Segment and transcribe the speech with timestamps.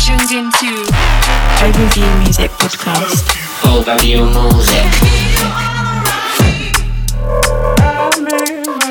[0.00, 0.66] tuned into
[1.60, 3.24] Overview Music Podcast.
[3.60, 4.88] Overview Music.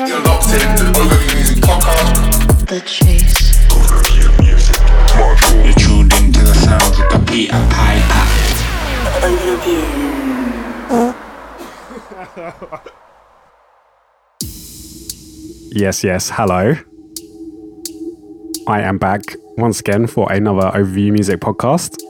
[0.08, 2.66] You're locked in to Overview Music Podcast.
[2.68, 3.58] The Chase.
[3.70, 4.78] Overview Music.
[5.64, 8.26] You're tuned into the sounds of the Peter Piper.
[15.72, 16.74] Yes, yes, hello.
[18.68, 19.22] I am back
[19.60, 22.00] once again for another Overview Music podcast.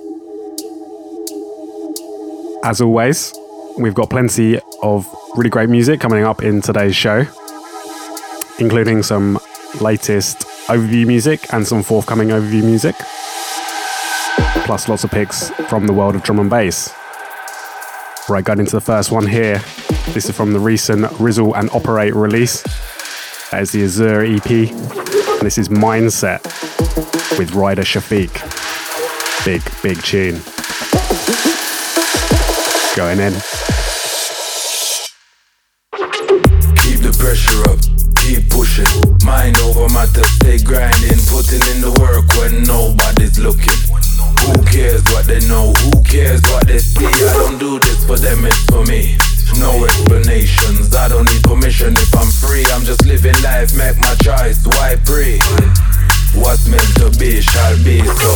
[2.62, 3.34] As always,
[3.76, 7.24] we've got plenty of really great music coming up in today's show,
[8.58, 9.38] including some
[9.80, 12.94] latest overview music and some forthcoming overview music,
[14.64, 16.94] plus lots of picks from the world of drum and bass.
[18.28, 19.60] Right, going into the first one here.
[20.10, 22.62] This is from the recent Rizzle and Operate release.
[23.50, 24.50] That is the Azure EP.
[24.50, 26.46] And this is Mindset
[27.38, 28.30] with Ryder Shafiq.
[29.44, 30.40] Big, big tune.
[32.96, 33.32] Going in.
[36.82, 37.78] Keep the pressure up,
[38.16, 38.86] keep pushing.
[39.24, 41.18] Mind over matter, stay grinding.
[41.30, 43.80] Putting in the work when nobody's looking.
[44.46, 45.72] Who cares what they know?
[45.72, 47.06] Who cares what they see?
[47.06, 49.16] I don't do this for them, it's for me.
[49.58, 52.64] No explanations, I don't need permission if I'm free.
[52.72, 54.64] I'm just living life, make my choice.
[54.66, 55.38] Why pray?
[56.34, 58.30] What's meant to be shall be, so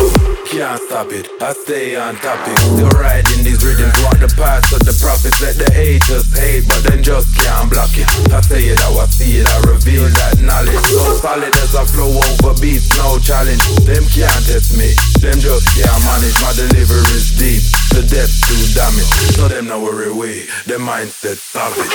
[0.50, 1.30] can't stop it.
[1.40, 3.94] I stay on topic, still riding these rhythms.
[4.02, 7.94] Walk the path of the prophets, let the haters hate, but then just can't block
[7.94, 8.06] it.
[8.34, 10.82] I say it how I see it, I reveal that knowledge.
[10.90, 13.62] So solid as I flow over beats, no challenge.
[13.86, 14.90] Them can't test me,
[15.22, 16.34] them just can't manage.
[16.42, 17.62] My delivery is deep,
[17.94, 19.10] the depth too damage.
[19.38, 21.94] So them no worry way, their mindset savage.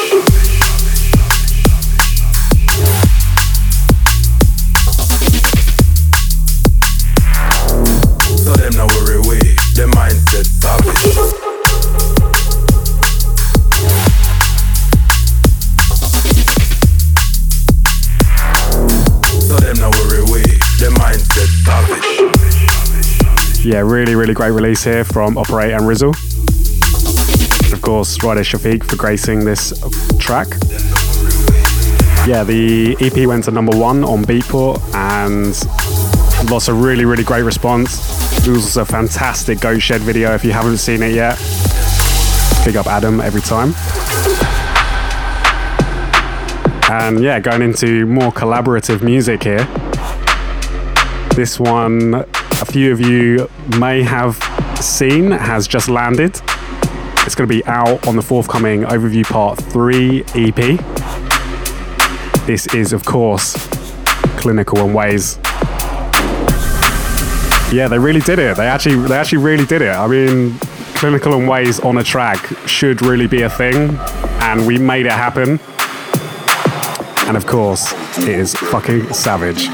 [8.71, 9.39] Them now worry way,
[9.75, 11.49] their mindset savage.
[23.63, 26.15] Yeah, really, really great release here from Operate and Rizzle.
[27.71, 29.73] Of course, Ryder Shafiq for gracing this
[30.17, 30.47] track.
[32.27, 35.55] Yeah, the EP went to number one on Beatport and
[36.49, 38.18] lots of really, really great response.
[38.49, 41.37] Was a fantastic Goat Shed video if you haven't seen it yet.
[42.65, 43.75] Big up Adam every time.
[46.91, 49.63] And yeah, going into more collaborative music here.
[51.35, 54.35] This one, a few of you may have
[54.81, 56.41] seen, has just landed.
[57.25, 60.79] It's going to be out on the forthcoming Overview Part 3 EP.
[62.47, 63.53] This is, of course,
[64.37, 65.39] Clinical and Waeys.
[67.71, 68.57] Yeah, they really did it.
[68.57, 69.89] They actually, they actually really did it.
[69.89, 70.57] I mean,
[70.95, 73.95] Clinical and Waeys on a track should really be a thing,
[74.41, 75.59] and we made it happen.
[77.27, 79.69] And of course, it is fucking savage.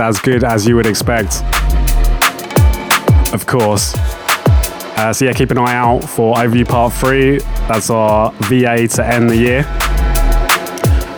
[0.00, 1.42] As good as you would expect.
[3.32, 3.94] Of course.
[4.96, 7.38] Uh, so yeah, keep an eye out for Overview Part 3.
[7.68, 9.62] That's our VA to end the year.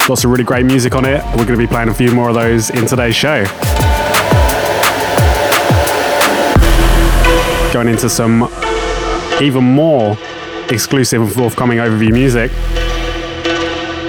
[0.08, 1.22] Lots of really great music on it.
[1.36, 3.44] We're going to be playing a few more of those in today's show.
[7.72, 8.48] Going into some
[9.40, 10.18] even more
[10.68, 12.50] exclusive and forthcoming overview music.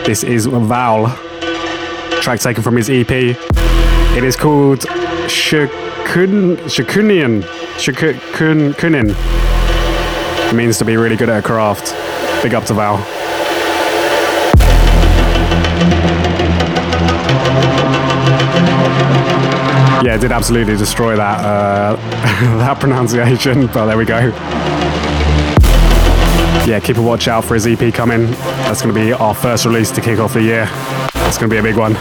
[0.06, 1.08] This is Val,
[2.22, 3.53] track taken from his EP.
[4.15, 4.81] It is called
[5.25, 7.44] Shakun Shakunian.
[10.50, 11.95] It means to be really good at a craft.
[12.44, 12.98] Big up to Val.
[20.06, 21.95] Yeah, did absolutely destroy that uh,
[22.59, 24.19] that pronunciation, but there we go.
[26.68, 28.27] Yeah, keep a watch out for his EP coming.
[28.27, 30.66] That's going to be our first release to kick off the year.
[31.16, 31.98] That's going to be a big one.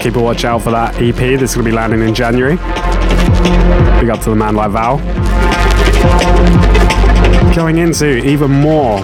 [0.00, 1.14] Keep a watch out for that EP.
[1.14, 2.56] This is going to be landing in January.
[4.00, 4.96] Big up to the man like Val.
[7.54, 9.00] Going into even more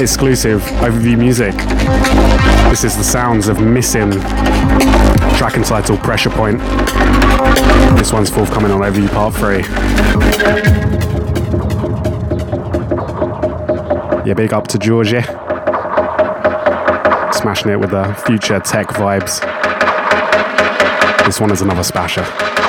[0.00, 1.54] exclusive overview music.
[2.70, 4.10] This is the sounds of missing
[5.36, 6.60] track entitled Pressure Point.
[7.98, 9.58] This one's forthcoming on Overview Part 3.
[14.26, 15.22] Yeah, big up to Georgia.
[17.34, 19.61] Smashing it with the future tech vibes.
[21.32, 22.61] This one is another spasher.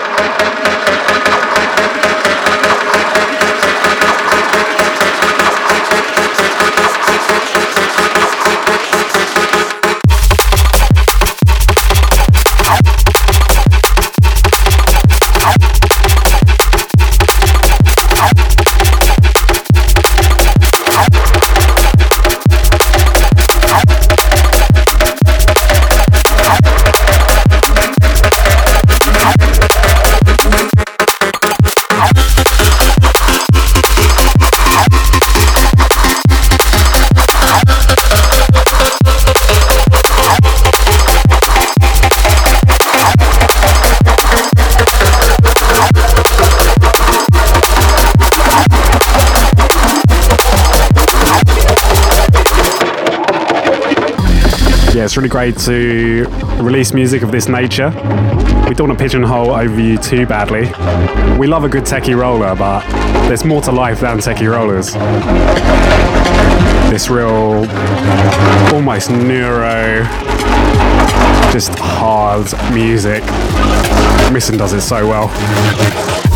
[55.24, 56.26] Really great to
[56.62, 57.92] release music of this nature.
[58.68, 60.64] We don't want to pigeonhole Overview too badly.
[61.40, 62.86] We love a good techie roller, but
[63.30, 64.92] there's more to life than techie rollers.
[66.92, 67.66] This real,
[68.76, 70.04] almost neuro,
[71.54, 73.24] just hard music.
[74.34, 76.33] Missing does it so well.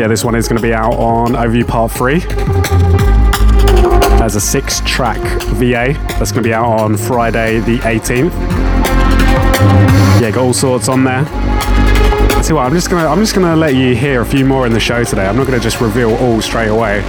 [0.00, 2.22] Yeah, this one is going to be out on Overview Part 3
[4.24, 5.20] as a six track
[5.56, 5.92] VA.
[6.18, 8.32] That's going to be out on Friday the 18th.
[10.18, 11.26] Yeah, got all sorts on there.
[12.42, 12.64] See what?
[12.64, 15.04] I'm just gonna I'm just gonna let you hear a few more in the show
[15.04, 15.26] today.
[15.26, 17.00] I'm not gonna just reveal all straight away.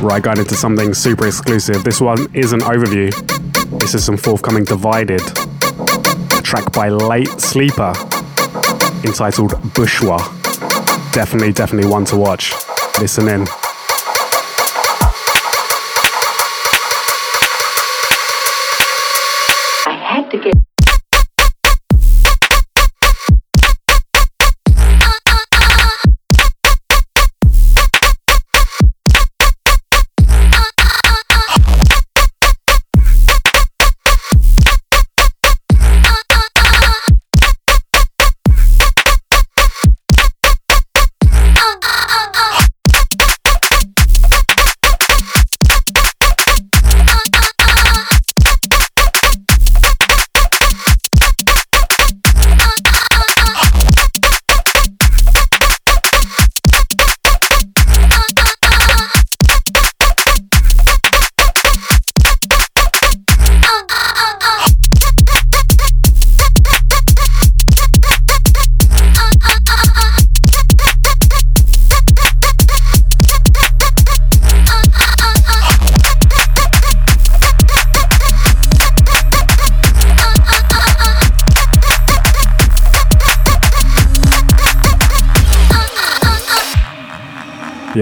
[0.00, 1.82] Right, going into something super exclusive.
[1.82, 3.10] This one is an overview.
[3.80, 5.22] This is some forthcoming Divided,
[6.44, 7.92] track by Late Sleeper,
[9.04, 10.18] entitled Bushwa.
[11.12, 12.52] Definitely, definitely one to watch.
[13.00, 13.46] Listen in.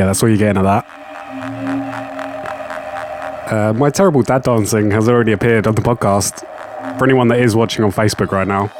[0.09, 0.87] That's all you're getting at that.
[3.53, 6.41] Uh, my terrible dad dancing has already appeared on the podcast
[6.99, 8.71] for anyone that is watching on Facebook right now.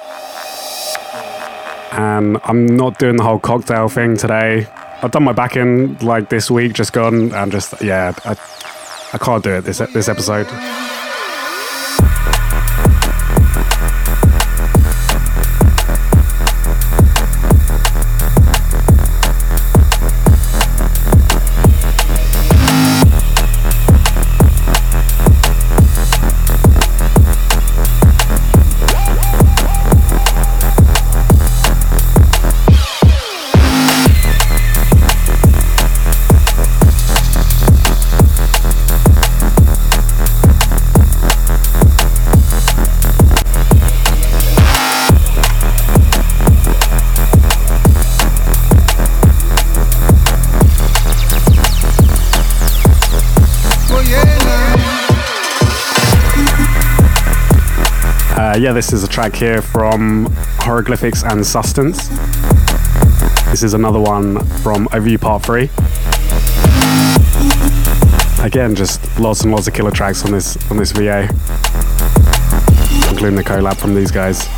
[1.93, 4.67] And I'm not doing the whole cocktail thing today.
[5.03, 8.37] I've done my back end like this week, just gone, and just yeah, I,
[9.13, 10.47] I can't do it this this episode.
[58.59, 60.27] Yeah, this is a track here from
[60.59, 62.09] Hieroglyphics and Sustenance.
[63.51, 65.71] This is another one from Overview Part 3.
[68.45, 71.29] Again, just lots and lots of killer tracks on this on this VA,
[73.11, 74.49] including the collab from these guys.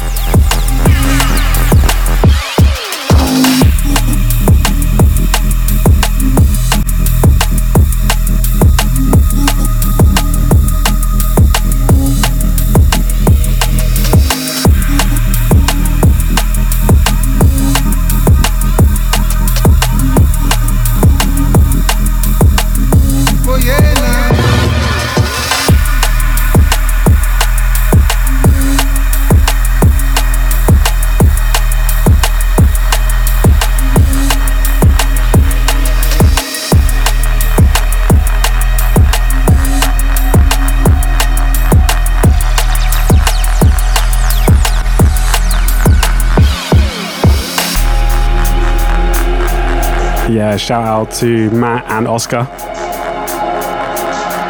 [50.50, 52.42] Yeah, shout out to Matt and Oscar.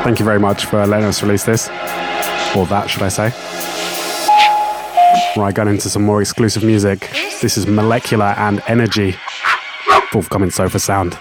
[0.02, 1.68] Thank you very much for letting us release this.
[2.56, 3.34] Or that, should I say.
[5.38, 7.00] Right, going into some more exclusive music.
[7.42, 9.14] This is Molecular and Energy.
[10.10, 11.18] Forthcoming Sofa Sound.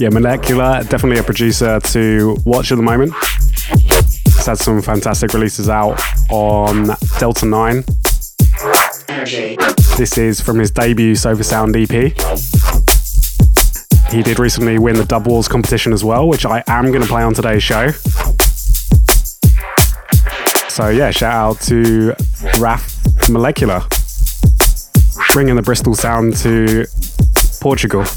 [0.00, 3.12] Yeah, Molecular, definitely a producer to watch at the moment.
[4.24, 7.84] He's had some fantastic releases out on Delta 9.
[9.96, 11.90] This is from his debut Sofa Sound EP.
[14.12, 17.08] He did recently win the Dub Wars competition as well, which I am going to
[17.08, 17.90] play on today's show.
[20.68, 22.14] So, yeah, shout out to
[22.60, 22.96] Raf
[23.28, 23.82] Molecular,
[25.32, 26.86] bringing the Bristol sound to
[27.60, 28.02] Portugal.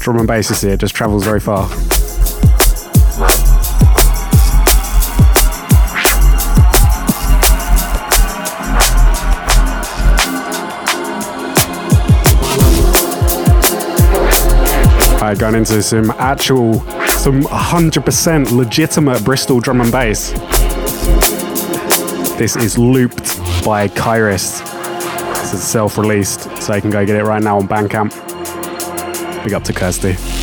[0.00, 1.68] Drum and bass, see, it just travels very far.
[15.20, 20.32] Alright, going into some actual, some 100% legitimate Bristol drum and bass.
[22.38, 24.79] This is looped by Kairos.
[25.52, 28.12] Is self released, so you can go get it right now on Bandcamp.
[29.42, 30.39] Big up to Kirsty.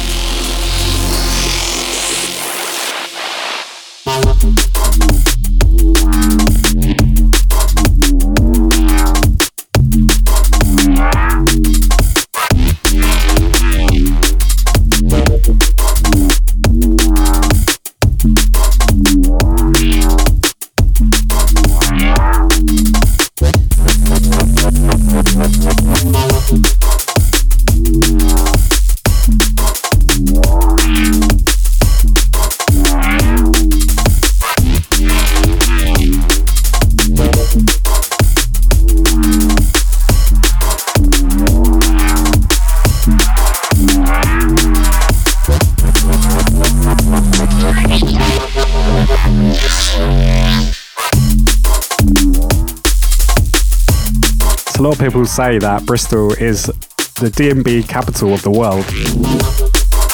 [55.28, 58.86] Say that Bristol is the DnB capital of the world.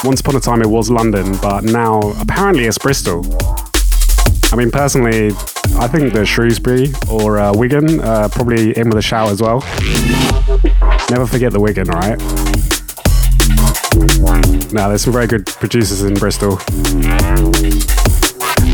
[0.03, 3.23] Once upon a time it was London, but now apparently it's Bristol.
[4.51, 5.27] I mean, personally,
[5.77, 9.59] I think that Shrewsbury or uh, Wigan uh, probably in with a shout as well.
[11.09, 12.19] Never forget the Wigan, right?
[14.73, 16.57] Now, there's some very good producers in Bristol,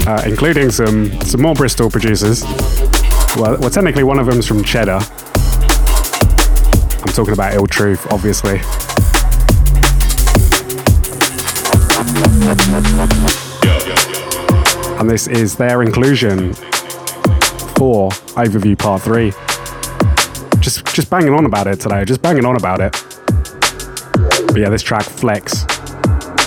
[0.08, 2.44] uh, including some some more Bristol producers.
[3.36, 5.02] Well, well, technically, one of them's from Cheddar.
[7.20, 8.62] Talking about Ill Truth, obviously.
[14.98, 16.54] And this is their inclusion
[17.74, 18.10] for
[18.40, 19.32] Overview Part 3.
[20.62, 22.94] Just just banging on about it today, just banging on about it.
[24.48, 25.66] But yeah, this track, Flex.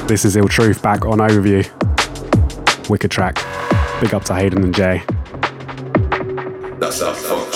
[0.06, 1.68] This is Ill Truth back on Overview.
[2.88, 3.34] Wicked track.
[4.00, 5.02] Big up to Hayden and Jay.
[6.78, 7.51] That's our funk.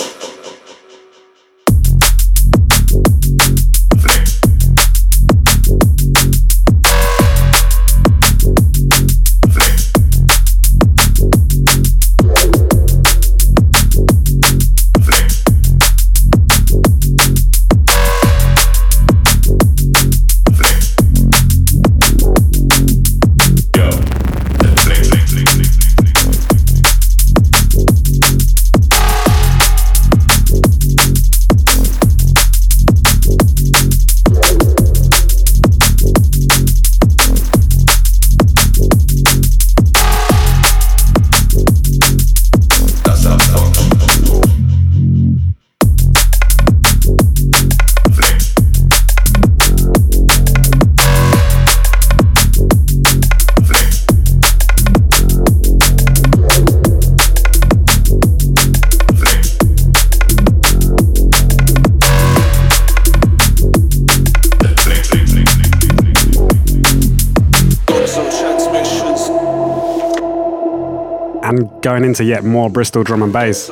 [72.07, 73.69] Into yet more Bristol drum and bass.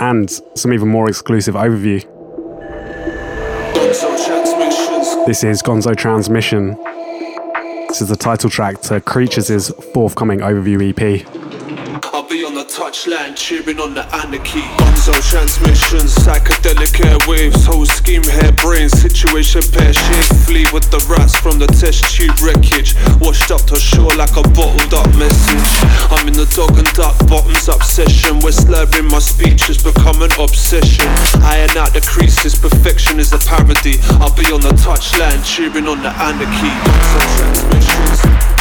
[0.00, 2.04] And some even more exclusive overview.
[5.26, 6.76] This is Gonzo Transmission.
[7.88, 11.24] This is the title track to Creatures' forthcoming overview EP.
[12.12, 14.62] I'll be on the touchline, cheering on the anarchy.
[14.82, 20.34] Gonzo transmissions, psychedelic airwaves, whole scheme, hair brains, situation pear shaped.
[20.46, 22.94] Flee with the rats from the test tube wreckage.
[23.20, 25.70] Washed up to shore like a bottled up message.
[26.10, 28.40] I'm in the dog and duck bottoms obsession.
[28.40, 31.06] Where slurring my speech has become an obsession.
[31.46, 34.02] Iron out the creases, perfection is a parody.
[34.18, 36.74] I'll be on the touchline, cheering on the anarchy.
[36.82, 38.59] Gonzo transmissions.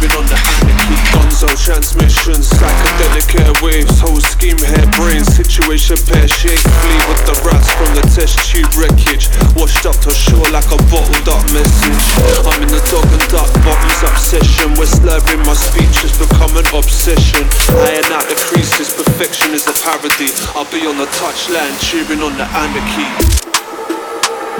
[0.00, 0.96] Be on the anarchy.
[1.14, 6.26] Gonzo transmissions, psychedelic airwaves, whole scheme, hair brains, situation pear.
[6.26, 9.30] Flee with the rats from the test tube wreckage.
[9.54, 12.04] Washed up to shore like a bottled up message.
[12.48, 14.74] I'm in the dog and duck bottoms obsession.
[14.76, 17.44] Where slurring my speech become an obsession.
[17.70, 20.30] Iron out the creases, perfection is a parody.
[20.54, 22.44] I'll be on the touchline, cheering on the.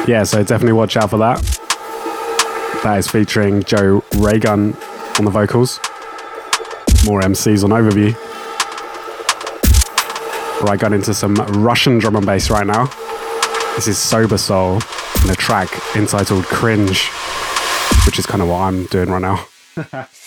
[0.06, 1.63] Yeah, so definitely watch out for that.
[2.84, 4.74] That is featuring Joe Raygun
[5.18, 5.80] on the vocals.
[7.06, 8.12] More MCs on overview.
[10.60, 12.84] Right, got into some Russian drum and bass right now.
[13.76, 14.82] This is Sober Soul
[15.22, 17.08] and a track entitled Cringe,
[18.04, 19.46] which is kind of what I'm doing right now.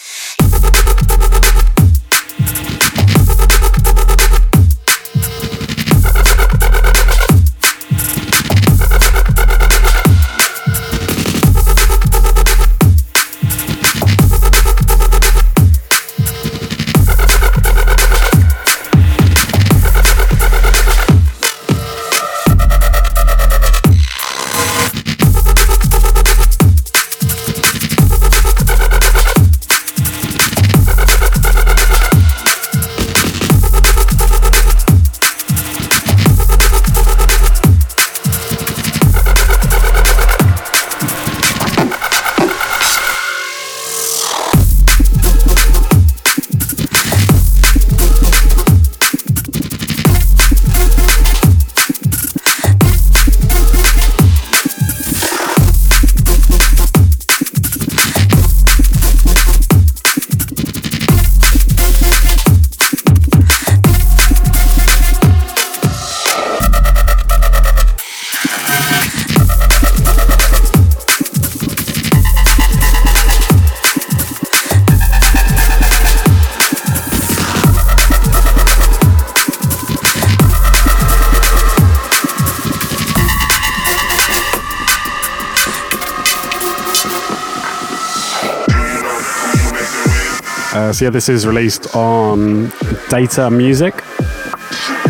[90.97, 92.71] so yeah, this is released on
[93.09, 93.93] Data Music.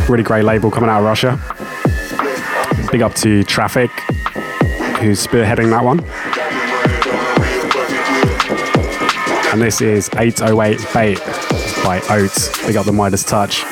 [0.09, 1.39] Really great label coming out of Russia.
[2.91, 3.89] Big up to Traffic,
[4.99, 6.03] who's spearheading that one.
[9.53, 11.19] And this is 808 Bait
[11.85, 12.67] by Oates.
[12.67, 13.63] Big up the Midas Touch.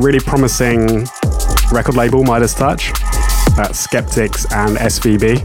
[0.00, 1.06] Really promising
[1.72, 2.92] record label, Midas Touch.
[3.56, 5.44] That's Skeptics and SVB.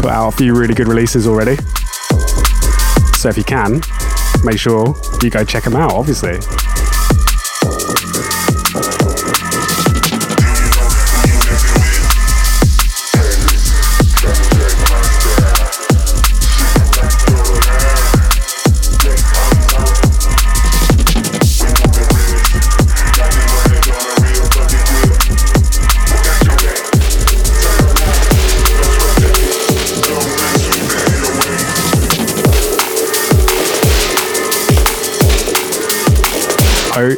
[0.00, 1.56] Put out a few really good releases already.
[3.16, 3.80] So if you can,
[4.44, 6.38] make sure you go check them out, obviously.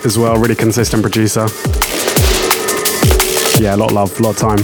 [0.04, 1.46] As well, really consistent producer.
[3.62, 4.58] Yeah, a lot of love, a lot of time.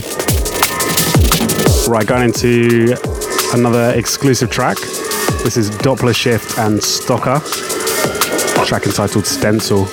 [1.88, 2.96] Right, going into
[3.54, 4.78] another exclusive track.
[5.44, 7.40] This is Doppler Shift and Stocker.
[8.66, 9.86] Track entitled Stencil.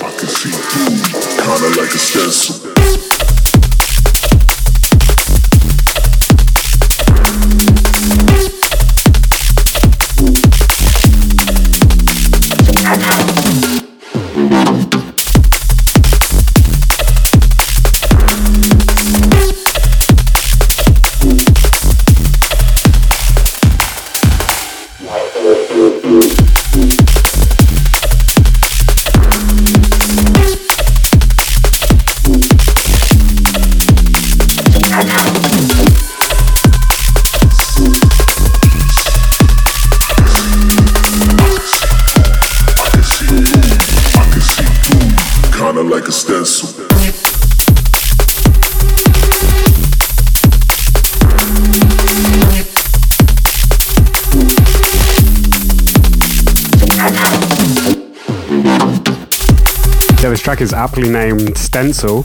[60.55, 62.23] Track is aptly named Stencil.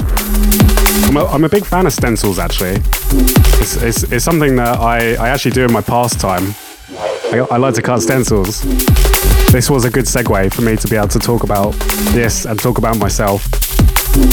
[1.09, 2.77] I'm a, I'm a big fan of stencils, actually.
[3.61, 6.55] It's, it's, it's something that I, I actually do in my pastime.
[7.33, 8.63] I, I like to cut stencils.
[9.51, 11.73] This was a good segue for me to be able to talk about
[12.13, 13.49] this and talk about myself.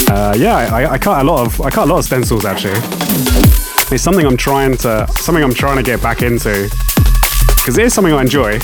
[0.08, 2.78] Uh, yeah, I, I cut a lot of I cut a lot of stencils actually.
[3.94, 6.68] It's something I'm trying to something I'm trying to get back into
[7.56, 8.58] because it is something I enjoy.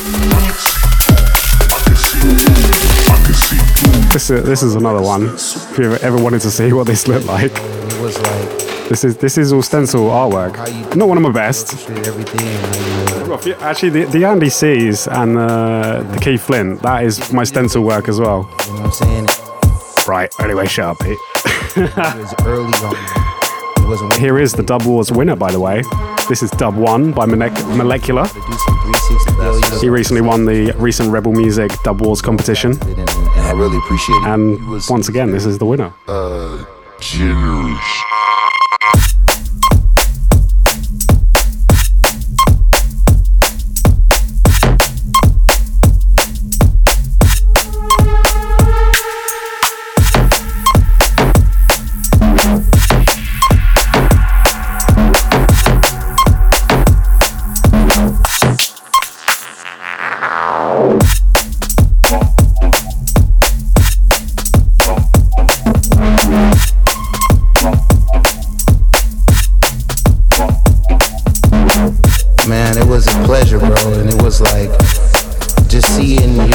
[4.15, 5.25] This is, this is another one.
[5.35, 9.17] If you ever wanted to see what this looked like, It was like this is
[9.17, 10.55] this is all stencil artwork.
[10.95, 11.73] Not one of my best.
[11.91, 12.47] everything.
[12.47, 16.81] How you, Well, if you- Actually, the, the Andy C's and uh, the Keith Flint,
[16.83, 18.43] that is my stencil work as well.
[18.67, 19.27] you know what I'm saying?
[20.07, 21.19] Right, anyway, shut up, Pete.
[24.19, 25.83] Here is the Dub Wars winner, by the way.
[26.29, 28.25] This is Dub 1 by Molec- Molecular.
[28.27, 32.01] to do some 360 deal, you know, He recently won the recent Rebel Music Dub
[32.01, 32.73] Wars competition.
[32.83, 34.27] and I really appreciate it.
[34.29, 35.93] And once again, this is the winner.
[36.09, 36.65] Uh,
[36.99, 37.85] generous.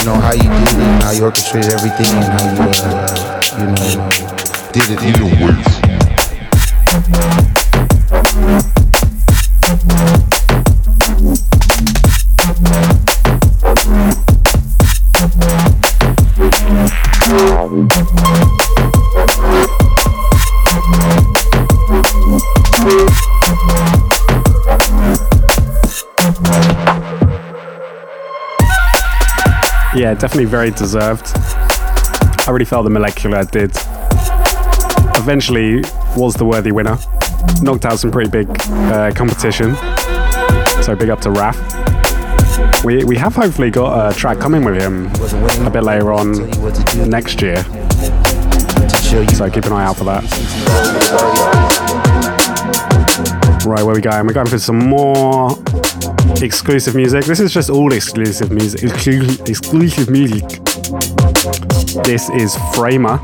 [0.10, 4.72] Know, how you did it, how you orchestrated everything, and how you, uh, you know,
[4.72, 5.02] did it.
[5.04, 5.79] You know,
[30.20, 31.32] definitely very deserved.
[31.36, 33.72] I really felt the molecular did.
[35.16, 35.82] Eventually
[36.18, 36.98] was the worthy winner.
[37.62, 39.76] Knocked out some pretty big uh, competition.
[40.84, 41.58] So big up to Raf.
[42.84, 45.08] We, we have hopefully got a track coming with him
[45.66, 46.50] a bit later on
[47.10, 47.64] next year.
[49.34, 50.24] So keep an eye out for that.
[53.66, 54.28] Right, where we going?
[54.28, 55.52] We're going for some more
[56.42, 57.26] exclusive music.
[57.26, 58.82] This is just all exclusive music.
[58.82, 60.44] Exclu- exclusive music.
[62.04, 63.20] This is Framer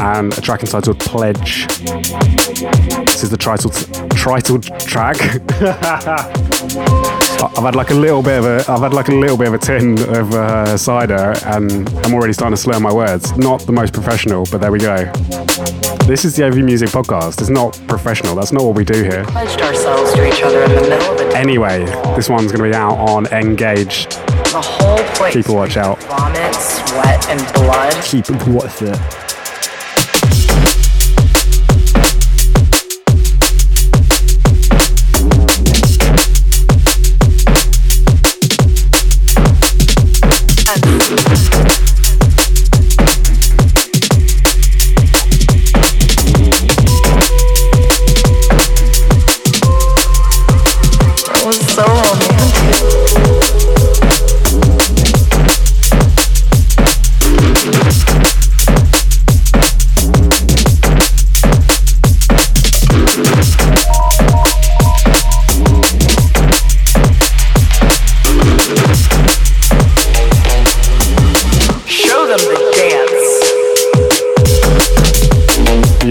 [0.00, 1.66] and a track entitled Pledge.
[1.68, 3.70] This is the title
[4.16, 5.16] title track.
[7.42, 9.54] I've had like a little bit of a I've had like a little bit of
[9.54, 13.36] a tin of uh, cider and I'm already starting to slur my words.
[13.36, 15.10] Not the most professional, but there we go.
[16.06, 17.40] This is the AV Music Podcast.
[17.40, 18.34] It's not professional.
[18.34, 19.24] That's not what we do here.
[19.26, 22.98] Pledged ourselves to each other in the middle Anyway, this one's going to be out
[22.98, 24.10] on Engaged.
[24.10, 25.32] the whole place.
[25.32, 25.98] Keep a watch out.
[26.02, 28.04] Vomit, sweat, and blood.
[28.04, 28.28] Keep?
[28.28, 28.38] It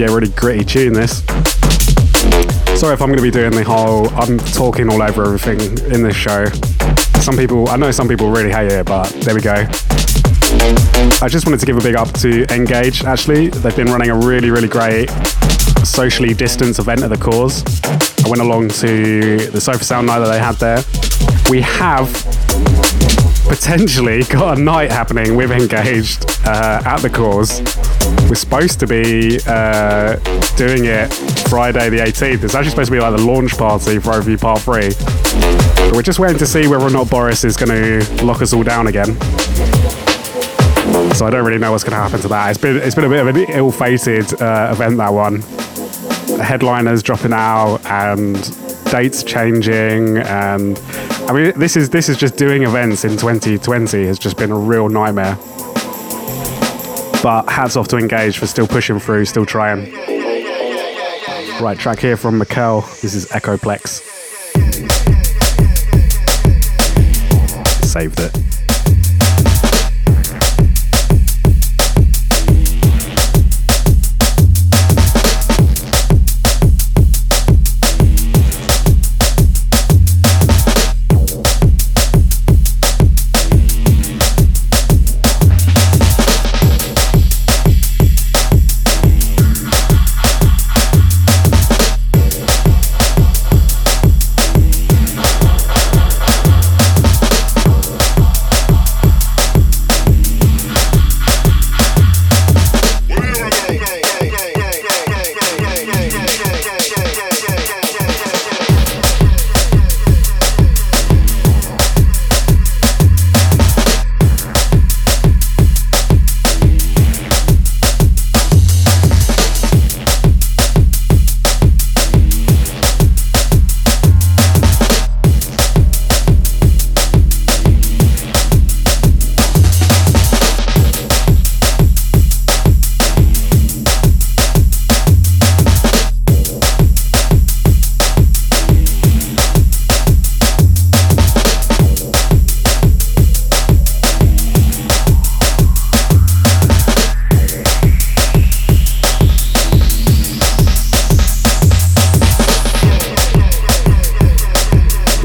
[0.00, 1.18] Yeah, really gritty tune this.
[2.80, 5.60] Sorry if I'm going to be doing the whole I'm talking all over everything
[5.92, 6.46] in this show.
[7.20, 9.52] Some people, I know some people really hate it, but there we go.
[9.52, 13.48] I just wanted to give a big up to Engage, actually.
[13.48, 15.10] They've been running a really, really great
[15.84, 17.62] socially distanced event at the cause.
[18.24, 20.82] I went along to the Sofa Sound night that they had there.
[21.50, 22.10] We have
[23.46, 27.60] potentially got a night happening with Engaged uh, at the cause.
[28.28, 30.16] We're supposed to be uh,
[30.56, 31.12] doing it
[31.48, 32.44] Friday the 18th.
[32.44, 34.90] It's actually supposed to be like the launch party for OV Part 3.
[35.76, 38.52] But we're just waiting to see whether or not Boris is going to lock us
[38.52, 39.16] all down again.
[41.14, 42.50] So I don't really know what's going to happen to that.
[42.50, 45.40] It's been it's been a bit of an ill-fated uh, event that one.
[46.40, 48.36] Headliners dropping out and
[48.90, 50.78] dates changing and
[51.28, 54.58] I mean this is this is just doing events in 2020 has just been a
[54.58, 55.36] real nightmare.
[57.22, 59.92] But hats off to Engage for still pushing through, still trying.
[61.60, 62.80] Right, track here from Mikel.
[63.02, 64.00] This is Echoplex.
[67.84, 68.59] Saved it.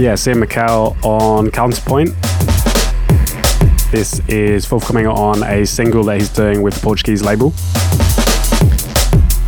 [0.05, 2.09] Yeah, Sam Mikel on Counterpoint.
[3.89, 7.51] This is forthcoming on a single that he's doing with the Portuguese label.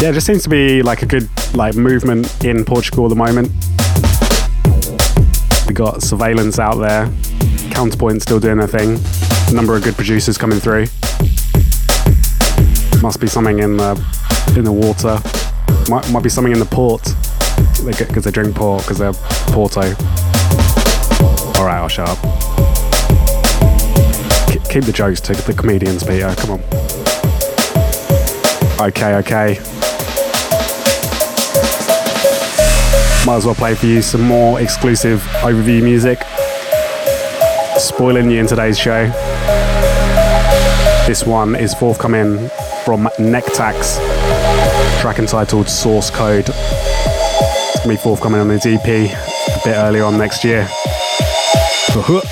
[0.01, 3.15] Yeah, it just seems to be like a good like movement in Portugal at the
[3.15, 3.51] moment.
[5.67, 7.05] We got Surveillance out there,
[7.69, 8.97] Counterpoint still doing their thing.
[9.49, 10.87] A number of good producers coming through.
[13.03, 13.93] Must be something in the
[14.57, 15.21] in the water.
[15.87, 17.03] Might, might be something in the port.
[17.85, 19.13] because they, drink port because they're
[19.53, 20.16] Porto.
[21.87, 22.17] Right, up.
[24.69, 26.35] Keep the jokes to the comedians, Peter.
[26.35, 26.59] Come on.
[28.89, 29.57] Okay, okay.
[33.25, 36.19] Might as well play for you some more exclusive overview music.
[37.79, 39.05] Spoiling you in today's show.
[41.07, 42.49] This one is forthcoming
[42.83, 43.97] from Nectax,
[44.99, 46.49] track entitled Source Code.
[46.49, 50.67] It's gonna be forthcoming on the EP a bit earlier on next year.
[51.97, 52.23] 哟呵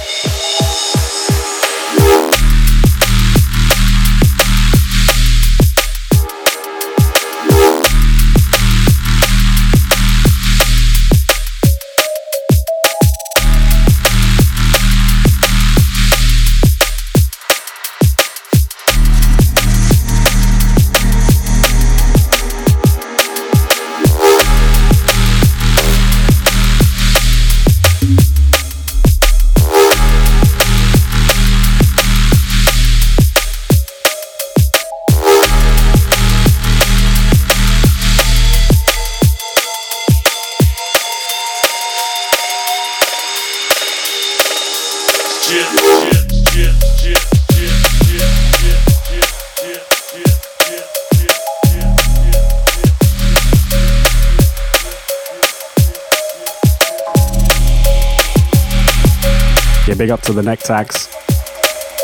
[59.98, 61.08] big up to the Nectax,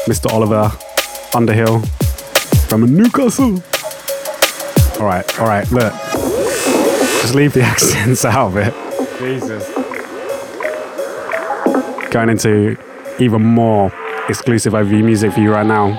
[0.05, 0.31] Mr.
[0.31, 0.71] Oliver
[1.35, 1.81] Underhill
[2.67, 3.61] from Newcastle.
[4.99, 5.93] All right, all right, look.
[7.21, 8.73] Just leave the accents out of it.
[9.19, 9.67] Jesus.
[12.11, 12.77] Going into
[13.19, 13.91] even more
[14.29, 15.89] exclusive overview music for you right now.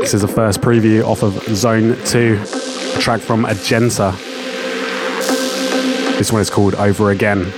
[0.00, 2.40] This is the first preview off of Zone 2,
[2.96, 4.12] a track from Agenta.
[6.18, 7.52] This one is called Over Again.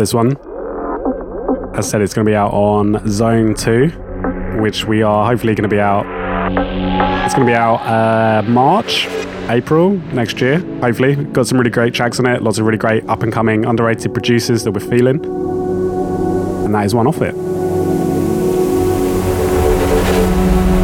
[0.00, 0.36] This one.
[1.76, 3.88] As I said, it's going to be out on Zone 2,
[4.60, 6.06] which we are hopefully going to be out.
[7.26, 9.06] It's going to be out uh, March,
[9.50, 11.16] April next year, hopefully.
[11.16, 14.12] Got some really great tracks on it, lots of really great up and coming, underrated
[14.14, 15.22] producers that we're feeling.
[16.64, 17.34] And that is one off it.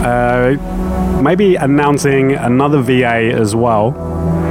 [0.04, 3.94] Uh, maybe announcing another VA as well.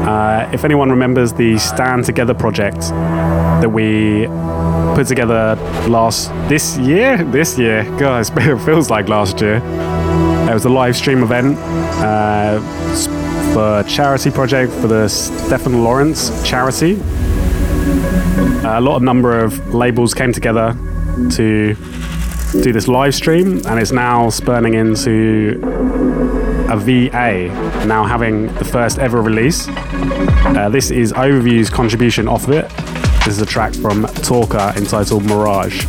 [0.07, 2.79] Uh, if anyone remembers the Stand Together project
[3.61, 4.27] that we
[4.95, 5.55] put together
[5.89, 7.17] last this year.
[7.25, 9.57] This year, guys, it feels like last year.
[9.57, 12.61] It was a live stream event uh,
[13.53, 16.93] for charity project for the Stephen Lawrence charity.
[18.63, 20.77] a lot of number of labels came together
[21.31, 21.75] to
[22.63, 25.59] do this live stream, and it's now spurning into
[26.69, 27.49] a VA,
[27.85, 29.67] now having the first ever release.
[29.67, 32.84] Uh, this is Overview's contribution off of it.
[33.25, 35.83] This is a track from Talker entitled Mirage.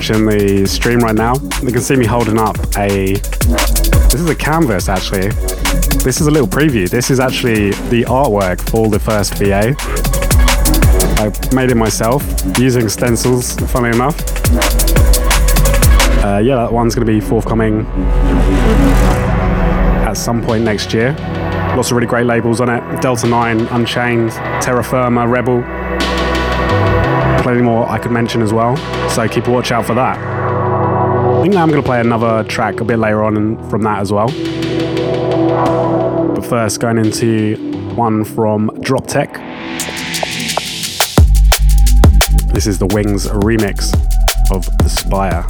[0.00, 3.12] Watching the stream right now, you can see me holding up a.
[4.08, 5.28] This is a canvas actually.
[6.02, 6.88] This is a little preview.
[6.88, 9.76] This is actually the artwork for the first VA.
[11.20, 12.24] I made it myself
[12.56, 14.18] using stencils, funny enough.
[16.24, 17.84] Uh, yeah, that one's going to be forthcoming
[20.08, 21.12] at some point next year.
[21.76, 24.30] Lots of really great labels on it Delta 9, Unchained,
[24.62, 25.62] Terra Firma, Rebel.
[27.50, 28.76] Plenty more I could mention as well,
[29.10, 30.16] so keep a watch out for that.
[30.18, 34.12] I think I'm going to play another track a bit later on from that as
[34.12, 34.28] well.
[36.32, 37.56] But first, going into
[37.96, 39.32] one from Drop Tech.
[42.54, 43.92] This is the Wings remix
[44.52, 45.44] of The Spire.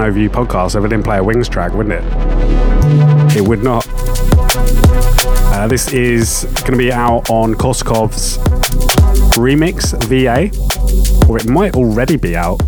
[0.00, 3.36] Overview podcast if I didn't play a Wings track, wouldn't it?
[3.36, 3.86] It would not.
[5.52, 8.38] Uh, this is going to be out on Koskov's
[9.36, 10.50] remix VA,
[11.28, 12.60] or it might already be out.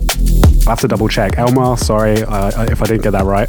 [0.67, 1.33] I'll have to double check.
[1.33, 3.49] Elmar, sorry uh, if I didn't get that right.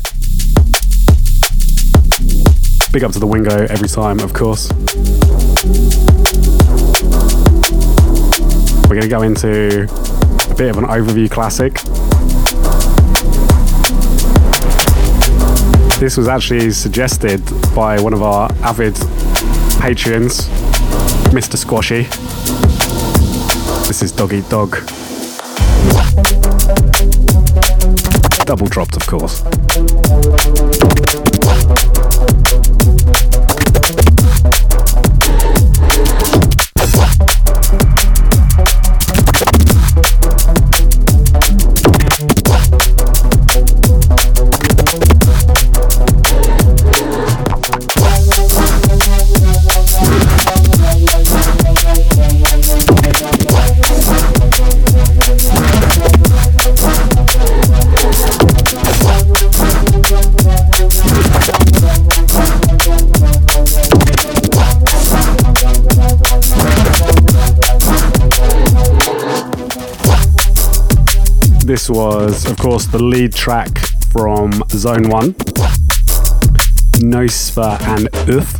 [2.91, 4.71] Big up to the Wingo every time, of course.
[8.89, 9.83] We're going to go into
[10.49, 11.77] a bit of an overview classic.
[15.99, 17.41] This was actually suggested
[17.75, 18.95] by one of our avid
[19.81, 20.47] patrons,
[21.35, 21.57] Mr.
[21.57, 22.03] Squashy.
[23.85, 24.77] This is Dog Eat Dog.
[28.45, 29.43] Double dropped, of course.
[71.89, 73.75] Was, of course, the lead track
[74.11, 75.33] from Zone 1
[77.01, 78.59] Nosfer and Uth.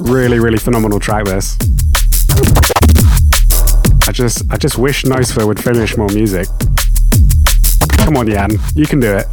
[0.00, 1.58] Really, really phenomenal track, this.
[4.08, 6.48] I just, I just wish Nosfer would finish more music.
[7.98, 9.26] Come on, Jan, you can do it.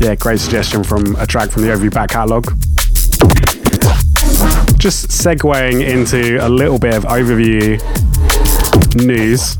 [0.00, 2.54] yeah, great suggestion from a track from the Overview back catalogue
[4.78, 7.78] just segueing into a little bit of overview
[9.04, 9.58] news.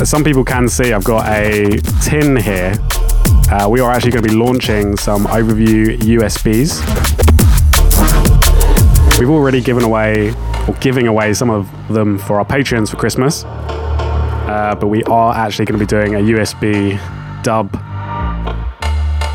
[0.00, 2.74] As some people can see, I've got a tin here.
[3.50, 6.80] Uh, we are actually going to be launching some overview USBs.
[9.20, 10.30] We've already given away,
[10.66, 13.44] or giving away some of them for our patrons for Christmas.
[13.44, 16.98] Uh, but we are actually going to be doing a USB
[17.42, 17.70] dub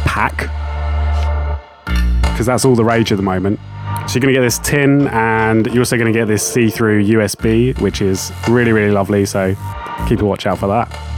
[0.04, 0.50] pack
[2.24, 3.60] because that's all the rage at the moment.
[4.12, 7.06] So you're going to get this tin and you're also going to get this see-through
[7.06, 9.26] USB, which is really, really lovely.
[9.26, 9.56] So
[10.10, 11.11] keep a watch out for that.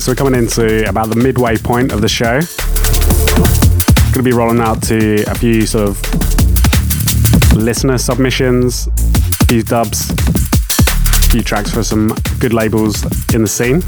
[0.00, 2.40] Right, so we're coming into about the midway point of the show.
[2.40, 10.08] Going to be rolling out to a few sort of listener submissions, a few dubs,
[10.08, 13.82] a few tracks for some good labels in the scene,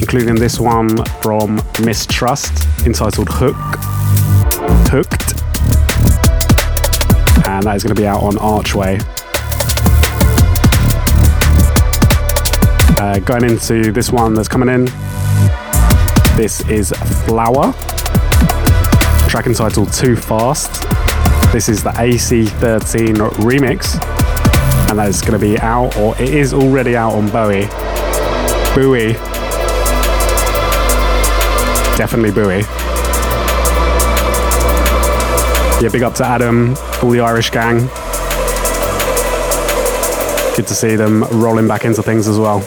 [0.00, 3.54] including this one from Mistrust entitled Hook.
[4.90, 5.32] Hooked.
[7.46, 8.98] And that is going to be out on Archway.
[12.98, 14.86] Uh, going into this one that's coming in.
[16.34, 16.92] This is
[17.26, 17.74] Flower.
[19.28, 20.82] Track entitled Too Fast.
[21.52, 24.02] This is the AC13 remix.
[24.88, 27.66] And that is going to be out, or it is already out on Bowie.
[28.74, 29.12] Bowie.
[31.98, 32.62] Definitely Bowie.
[35.82, 37.80] Yeah, big up to Adam, all the Irish gang.
[40.56, 42.66] Good to see them rolling back into things as well.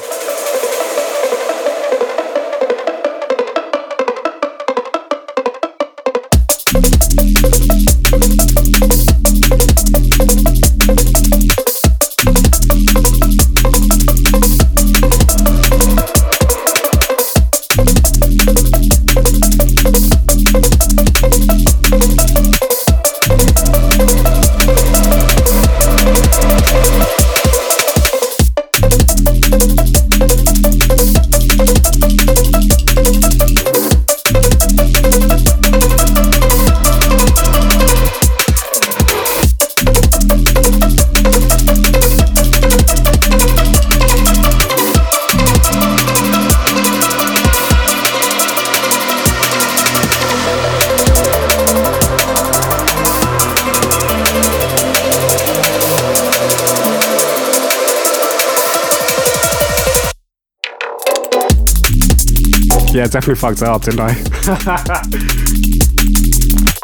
[62.99, 64.13] Yeah, definitely fucked up, didn't I?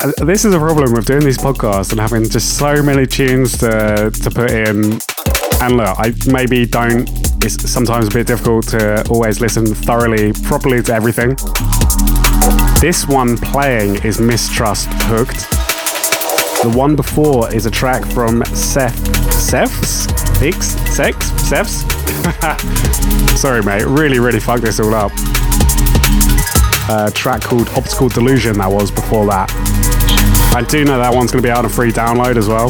[0.04, 3.58] Uh, this is a problem with doing these podcasts and having just so many tunes
[3.58, 5.00] to, to put in.
[5.62, 7.10] And look, I maybe don't,
[7.44, 11.30] it's sometimes a bit difficult to always listen thoroughly, properly to everything.
[12.80, 15.50] This one playing is Mistrust Hooked.
[16.62, 18.96] The one before is a track from Seth.
[19.32, 20.08] Seths?
[20.38, 20.68] Six?
[20.94, 21.32] Sex?
[21.42, 21.84] Seths?
[23.38, 23.86] Sorry, mate.
[23.86, 25.12] Really, really fucked this all up
[26.90, 29.50] a track called Optical Delusion that was before that.
[30.56, 32.70] I do know that one's going to be out on free download as well,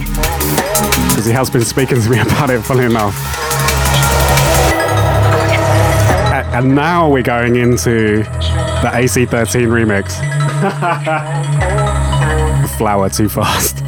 [1.09, 3.16] because he has been speaking to me about it, funny enough.
[6.55, 10.16] And now we're going into the AC13 remix.
[12.78, 13.84] Flower too fast.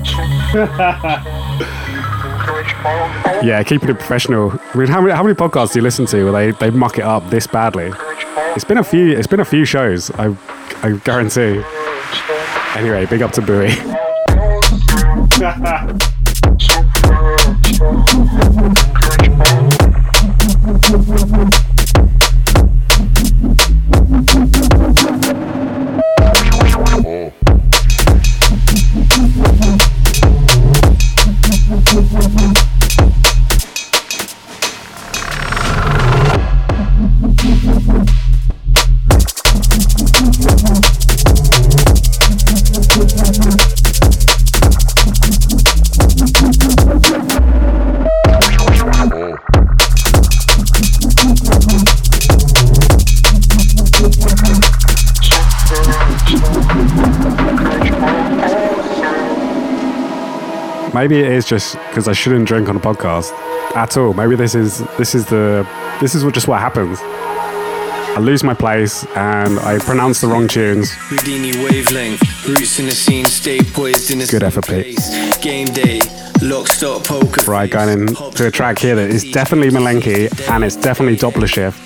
[3.44, 4.52] yeah, keeping it professional.
[4.52, 6.98] I mean, how many, how many podcasts do you listen to where they, they muck
[6.98, 7.94] it up this badly?
[8.56, 9.18] It's been a few.
[9.18, 10.12] It's been a few shows.
[10.12, 10.36] I,
[10.84, 11.64] I guarantee.
[12.76, 13.76] Anyway, big up to Bowie.
[60.98, 63.32] Maybe it is just because I shouldn't drink on a podcast
[63.76, 64.16] at all.
[64.16, 65.64] Maybe this is this is the
[66.02, 67.00] this is what just what happens.
[68.18, 70.90] I lose my place and I pronounce the wrong tunes.
[70.92, 74.98] Houdini wavelength, roots in the scene, stay poised in a Good effort, Pete.
[75.40, 76.02] game day.
[76.42, 77.42] Lock, stop, poker.
[77.50, 81.78] Right, going into a track here that is definitely Malenki and it's definitely Doppler Shift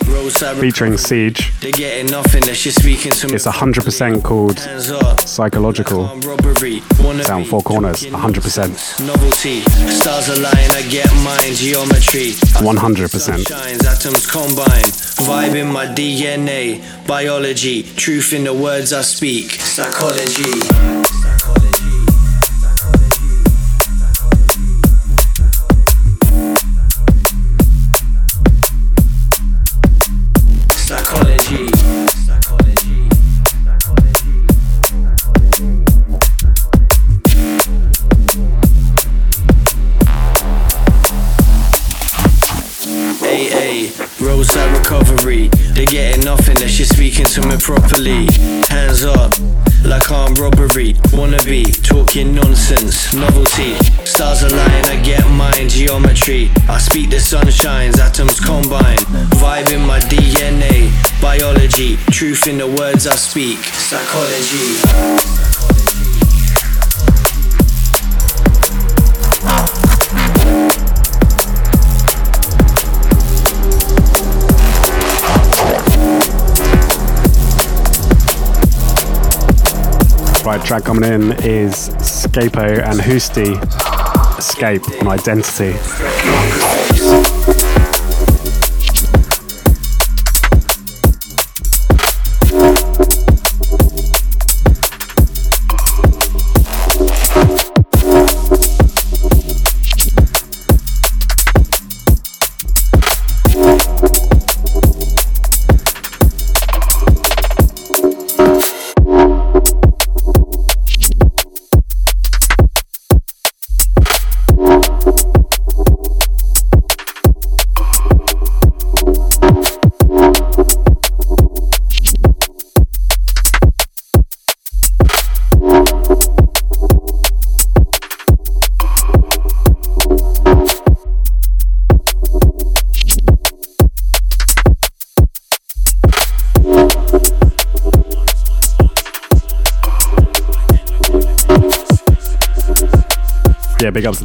[0.60, 1.52] featuring Siege.
[1.60, 3.36] They're getting nothing, they're just speaking to me.
[3.36, 4.60] It's 100% called
[5.20, 6.06] Psychological.
[6.26, 9.06] Robbery, wanna Sound be four corners, 100%.
[9.06, 12.32] Novelty, stars align, I get mine, geometry.
[12.60, 13.52] 100%.
[13.88, 14.92] Atoms combine,
[15.24, 16.20] vibe in my DNA,
[17.07, 19.51] biology, truth in the words I speak.
[19.53, 21.11] Psychology.
[47.62, 48.28] Properly.
[48.70, 49.34] Hands up,
[49.86, 50.95] like armed robbery.
[51.14, 53.76] Wanna be talking nonsense, novelty.
[54.05, 56.49] Stars align, I get mine, geometry.
[56.68, 59.05] I speak the sunshines, atoms combine.
[59.41, 60.89] Vibe in my DNA,
[61.22, 61.97] biology.
[62.09, 65.51] Truth in the words I speak, psychology.
[80.52, 83.58] Right, track coming in is Scapo and Hoosty
[84.38, 86.70] Escape on Identity.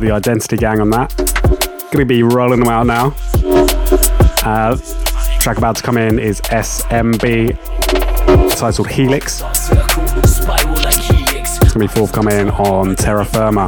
[0.07, 1.13] The Identity Gang on that.
[1.91, 3.13] Gonna be rolling them out now.
[4.45, 4.77] Uh,
[5.41, 7.59] track about to come in is SMB,
[8.57, 9.43] titled Helix.
[10.23, 10.39] It's
[11.73, 13.67] gonna be forthcoming on Terra Firma.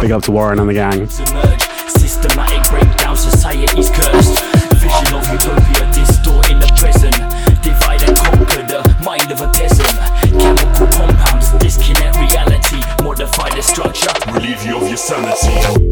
[0.00, 1.57] Big up to Warren and the gang.
[14.98, 15.87] Relieve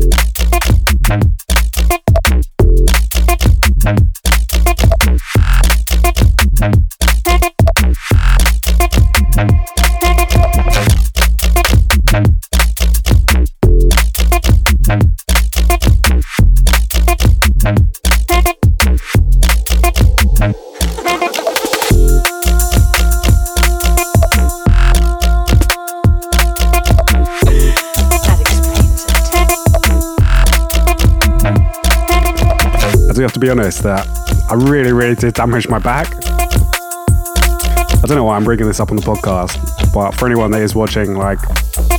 [33.46, 34.08] be honest that
[34.50, 36.08] I really, really did damage my back.
[36.16, 40.62] I don't know why I'm bringing this up on the podcast, but for anyone that
[40.62, 41.38] is watching, like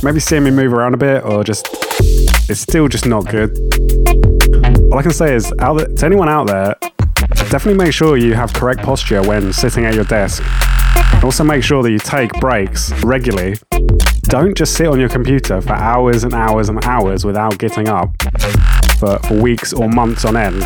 [0.02, 1.66] maybe seeing me move around a bit or just
[2.50, 3.56] it's still just not good.
[4.92, 6.74] All I can say is out to anyone out there,
[7.48, 10.42] definitely make sure you have correct posture when sitting at your desk.
[11.24, 13.56] Also make sure that you take breaks regularly.
[14.24, 18.10] Don't just sit on your computer for hours and hours and hours without getting up
[18.98, 20.62] for, for weeks or months on end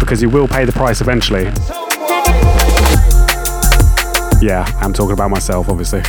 [0.00, 1.44] because you will pay the price eventually.
[4.40, 6.02] Yeah, I'm talking about myself, obviously.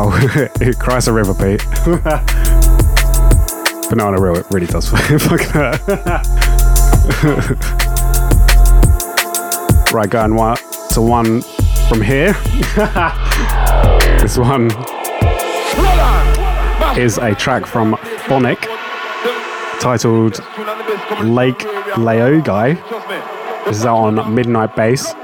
[0.00, 1.64] Oh, it cries a river, Pete.
[2.04, 5.80] but no, on a real, it really does fucking hurt.
[9.92, 10.56] right, going one
[10.92, 11.42] to one
[11.88, 12.34] from here.
[14.20, 14.70] this one
[16.98, 17.96] is a track from
[18.26, 18.68] Phonic
[19.80, 20.40] titled
[21.22, 21.64] Lake
[21.96, 22.74] Leo Guy.
[23.66, 25.14] This is out on Midnight Bass.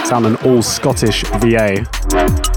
[0.00, 2.51] It's on an all Scottish VA.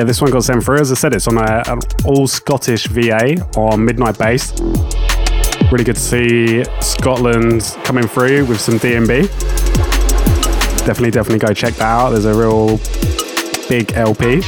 [0.00, 0.78] Yeah, this one got sent through.
[0.78, 4.58] As I said, it's on a, an all Scottish VA on Midnight Bass.
[5.70, 9.28] Really good to see Scotland coming through with some DnB.
[10.86, 12.10] Definitely, definitely go check that out.
[12.12, 12.78] There's a real
[13.68, 14.40] big LP.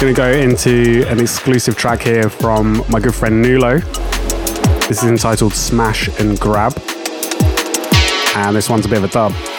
[0.00, 3.84] Gonna go into an exclusive track here from my good friend Nulo.
[4.88, 6.72] This is entitled Smash and Grab.
[8.36, 9.57] And this one's a bit of a dub.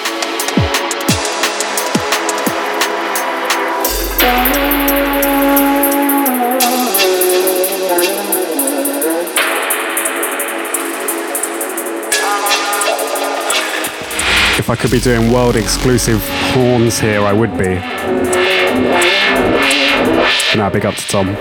[14.70, 17.74] If I could be doing world exclusive horns here, I would be.
[20.55, 21.36] Now, big up to Tom.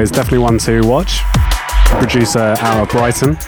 [0.00, 1.20] Is definitely one to watch.
[1.86, 3.38] Producer out of Brighton.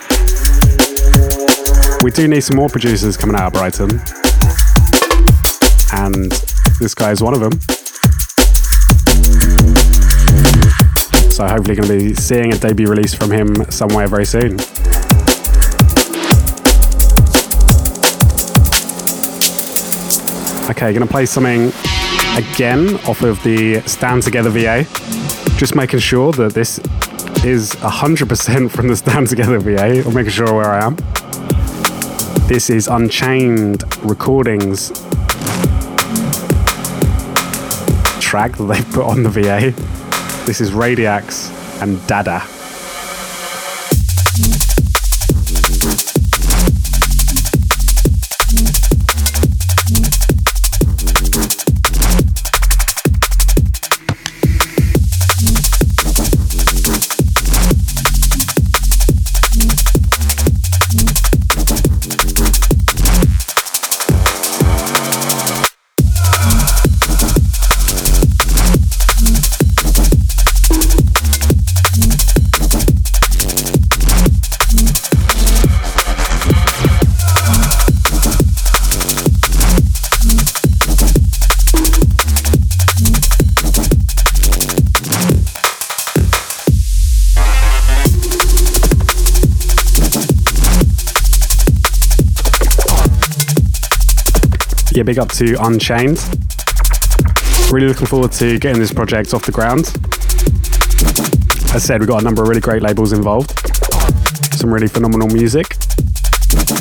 [2.03, 4.01] We do need some more producers coming out of Brighton.
[5.93, 6.33] And
[6.81, 7.53] this guy is one of them.
[11.31, 14.55] So hopefully going to be seeing a debut release from him somewhere very soon.
[20.71, 21.73] Okay, going to play something
[22.37, 24.87] again off of the Stand Together VA.
[25.57, 26.79] Just making sure that this
[27.45, 30.97] is 100% from the Stand Together VA, or making sure where I am.
[32.47, 34.91] This is Unchained Recordings
[38.21, 39.73] track that they put on the VA.
[40.45, 41.51] This is Radiax
[41.81, 42.43] and Dada.
[95.07, 96.19] Big up to Unchained.
[97.71, 99.87] Really looking forward to getting this project off the ground.
[101.71, 103.57] As I said, we've got a number of really great labels involved,
[104.57, 105.77] some really phenomenal music.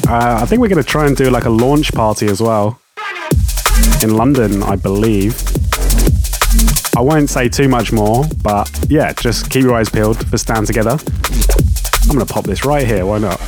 [0.09, 2.79] Uh, I think we're going to try and do like a launch party as well
[4.01, 5.39] in London, I believe.
[6.97, 10.65] I won't say too much more, but yeah, just keep your eyes peeled for Stand
[10.65, 10.97] Together.
[12.03, 13.39] I'm going to pop this right here, why not?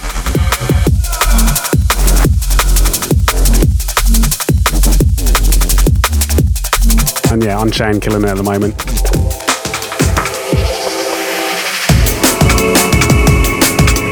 [7.38, 8.74] And yeah, Unchained killing it at the moment.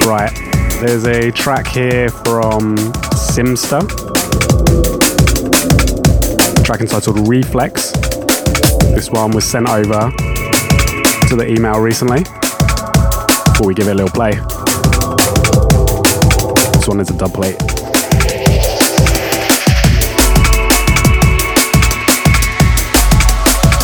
[0.05, 0.31] Right,
[0.79, 2.75] there's a track here from
[3.15, 3.81] Simster.
[6.63, 7.93] Track entitled Reflex.
[8.93, 10.11] This one was sent over
[11.27, 12.25] to the email recently.
[13.53, 14.33] Before we give it a little play.
[16.73, 17.74] This one is a dub plate.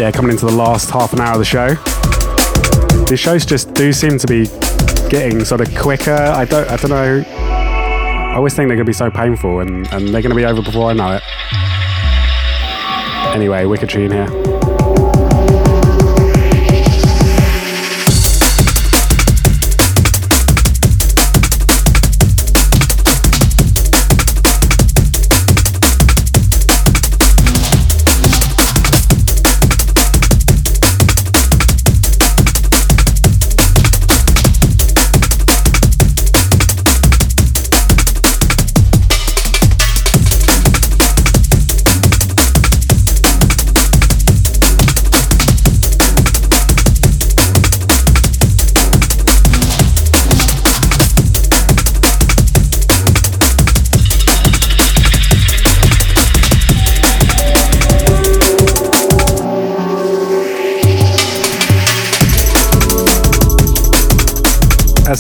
[0.02, 1.76] Yeah, coming into the last half an hour of the show.
[3.06, 4.48] These shows just do seem to be
[5.12, 6.16] getting sort of quicker.
[6.16, 7.24] I don't, I don't know.
[7.28, 10.46] I always think they're going to be so painful, and, and they're going to be
[10.46, 11.24] over before I know it.
[13.36, 14.51] Anyway, wicked tune here.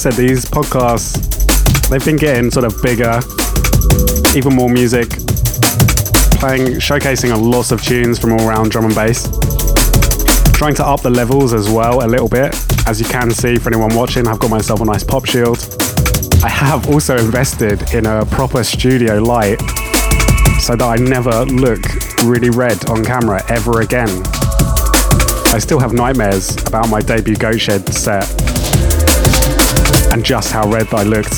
[0.02, 1.14] Said, these podcasts,
[1.90, 3.20] they've been getting sort of bigger,
[4.36, 5.10] even more music,
[6.42, 9.30] playing, showcasing a lot of tunes from all around drum and bass.
[10.54, 12.56] Trying to up the levels as well a little bit.
[12.88, 15.60] As you can see for anyone watching, I've got myself a nice pop shield.
[16.44, 19.60] I have also invested in a proper studio light
[20.60, 21.82] so that I never look
[22.24, 24.10] really red on camera ever again.
[25.54, 28.51] I still have nightmares about my debut Goat Shed set
[30.12, 31.34] and just how red I looked.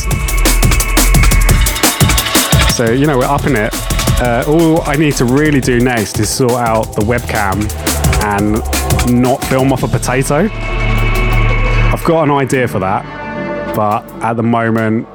[2.73, 3.71] So, you know, we're up in it.
[4.19, 7.69] Uh, all I need to really do next is sort out the webcam
[8.23, 8.53] and
[9.21, 10.47] not film off a potato.
[10.51, 13.05] I've got an idea for that,
[13.75, 15.07] but at the moment,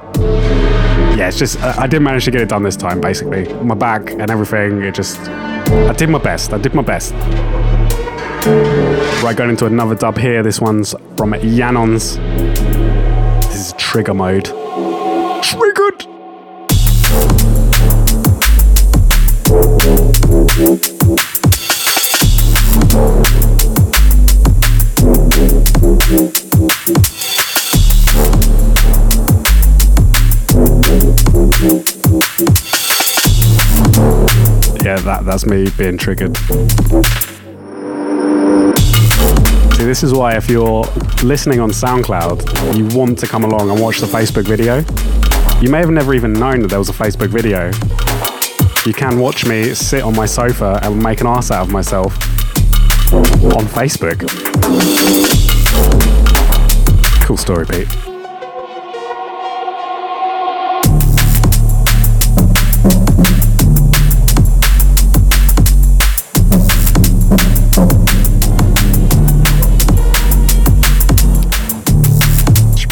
[1.18, 3.00] yeah, it's just I, I didn't manage to get it done this time.
[3.00, 4.82] Basically, my back and everything.
[4.82, 6.52] It just I did my best.
[6.52, 7.12] I did my best.
[9.22, 10.44] Right, going into another dub here.
[10.44, 12.18] This one's from Yanons.
[13.88, 14.44] Trigger mode.
[14.44, 16.04] Triggered.
[34.84, 36.36] Yeah, that, that's me being triggered.
[39.78, 40.82] See, this is why if you're
[41.22, 44.78] listening on SoundCloud, you want to come along and watch the Facebook video.
[45.62, 47.66] You may have never even known that there was a Facebook video.
[48.84, 52.12] You can watch me sit on my sofa and make an ass out of myself
[53.12, 54.26] on Facebook.
[57.24, 58.07] Cool story, Pete.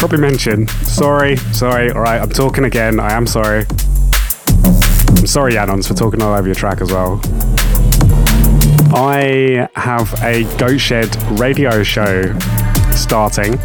[0.07, 0.67] Probably mention.
[0.85, 1.91] Sorry, sorry.
[1.91, 2.97] All right, I'm talking again.
[2.97, 3.65] I am sorry.
[3.67, 7.19] I'm sorry, Yanons, for talking all over your track as well.
[8.95, 12.21] I have a Goat Shed radio show
[12.91, 13.55] starting.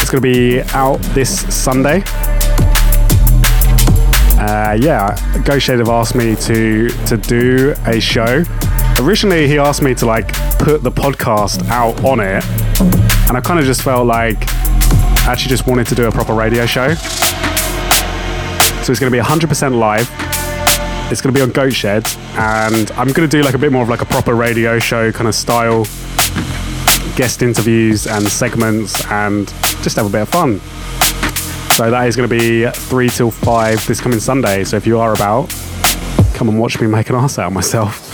[0.00, 2.02] It's going to be out this Sunday.
[4.40, 5.14] Uh, yeah,
[5.44, 8.42] Goat Shed have asked me to to do a show.
[8.98, 12.44] Originally, he asked me to like put the podcast out on it,
[13.28, 14.48] and I kind of just felt like
[15.26, 16.94] actually just wanted to do a proper radio show.
[18.82, 20.08] So it's going to be 100% live.
[21.12, 23.72] It's going to be on Goat Shed, and I'm going to do like a bit
[23.72, 25.84] more of like a proper radio show kind of style,
[27.16, 29.48] guest interviews and segments, and
[29.82, 30.60] just have a bit of fun.
[31.76, 34.64] So that is going to be three till five this coming Sunday.
[34.64, 35.48] So if you are about,
[36.34, 38.09] come and watch me make an ass out of myself.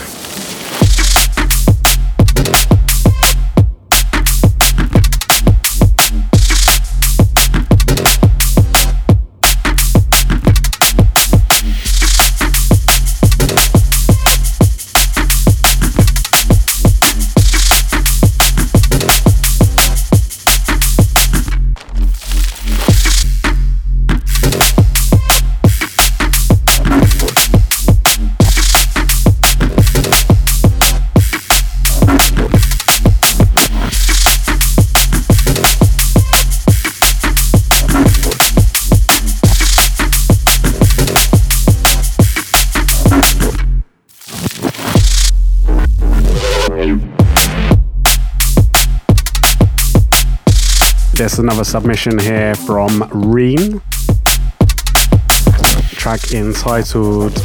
[51.39, 53.79] Another submission here from Reen.
[55.91, 57.35] Track entitled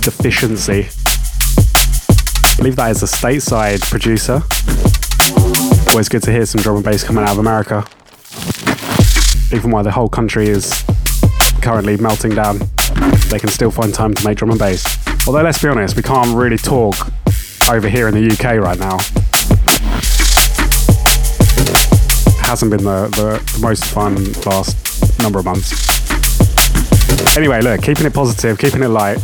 [0.00, 0.88] Deficiency.
[2.46, 4.42] I believe that is a stateside producer.
[5.90, 7.84] Always good to hear some drum and bass coming out of America.
[9.52, 10.84] Even while the whole country is
[11.60, 12.60] currently melting down,
[13.30, 14.84] they can still find time to make drum and bass.
[15.26, 17.10] Although, let's be honest, we can't really talk
[17.68, 18.98] over here in the UK right now.
[22.54, 24.14] Hasn't been the, the, the, most fun
[24.46, 25.72] last number of months.
[27.36, 29.18] Anyway, look, keeping it positive, keeping it light.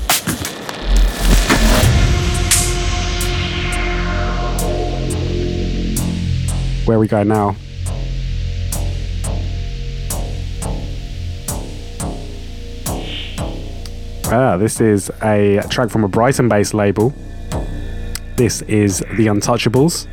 [6.89, 7.55] Where we go now?
[14.33, 17.15] Ah, this is a track from a Brighton based label.
[18.35, 20.09] This is The Untouchables.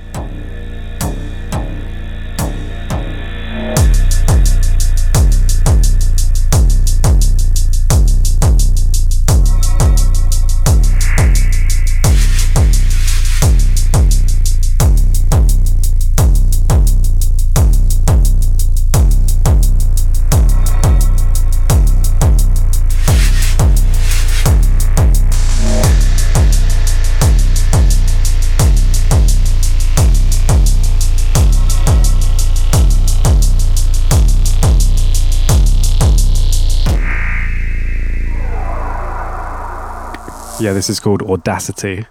[40.59, 42.07] Yeah, this is called Audacity.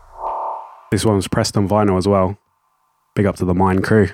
[0.92, 2.38] This one was pressed on vinyl as well.
[3.16, 4.10] Big up to the Mind crew.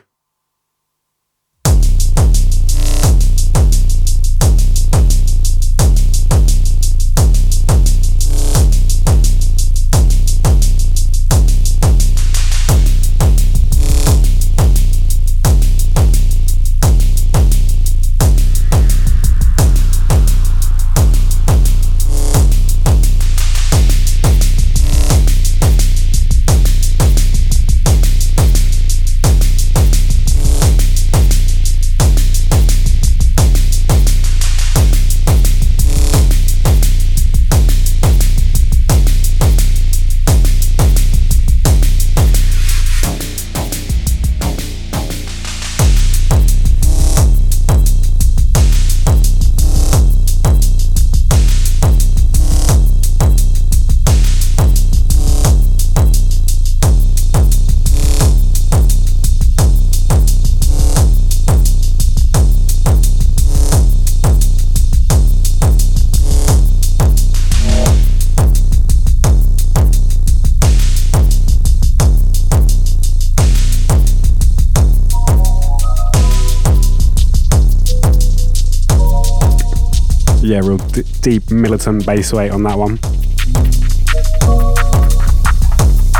[81.51, 82.99] Militant bass weight on that one.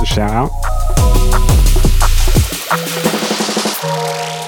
[0.01, 0.51] A shout out.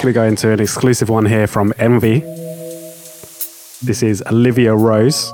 [0.01, 2.19] Gonna go into an exclusive one here from Envy.
[3.81, 5.31] This is Olivia Rose.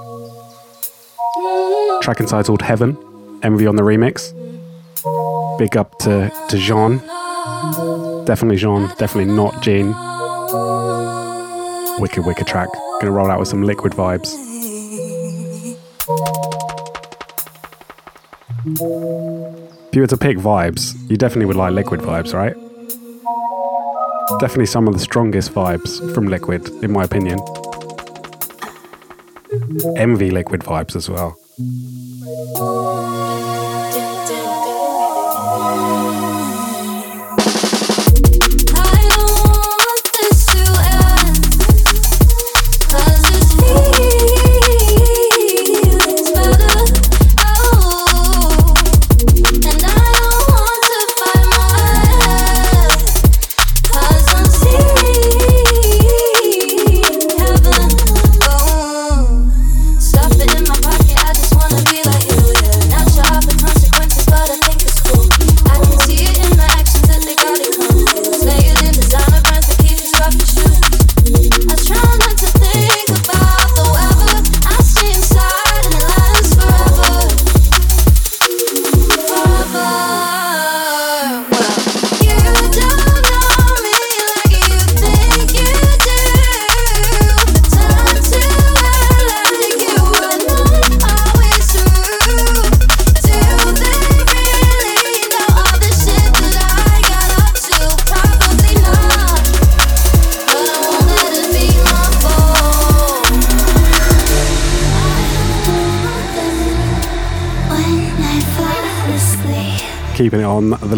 [2.02, 2.98] Track entitled Heaven.
[3.44, 4.32] Envy on the remix.
[5.58, 7.00] Big up to, to Jean.
[8.26, 9.88] Definitely Jean, definitely not Jean.
[12.00, 12.70] Wicked, wicked track.
[13.00, 14.51] Gonna roll out with some liquid vibes.
[18.64, 22.54] If you were to pick vibes, you definitely would like liquid vibes, right?
[24.40, 27.40] Definitely some of the strongest vibes from liquid, in my opinion.
[29.98, 31.36] Envy liquid vibes as well.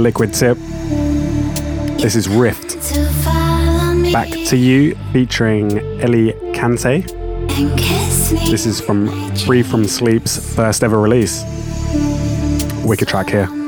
[0.04, 0.58] Liquid tip.
[1.98, 2.76] This is Rift.
[4.12, 7.08] Back to You featuring Ellie Kante.
[8.52, 11.46] This is from Free From Sleep's first ever release.
[12.84, 13.63] Wicked track here.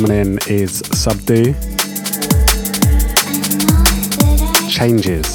[0.00, 1.54] Coming in is Subdue.
[4.70, 5.26] Changes.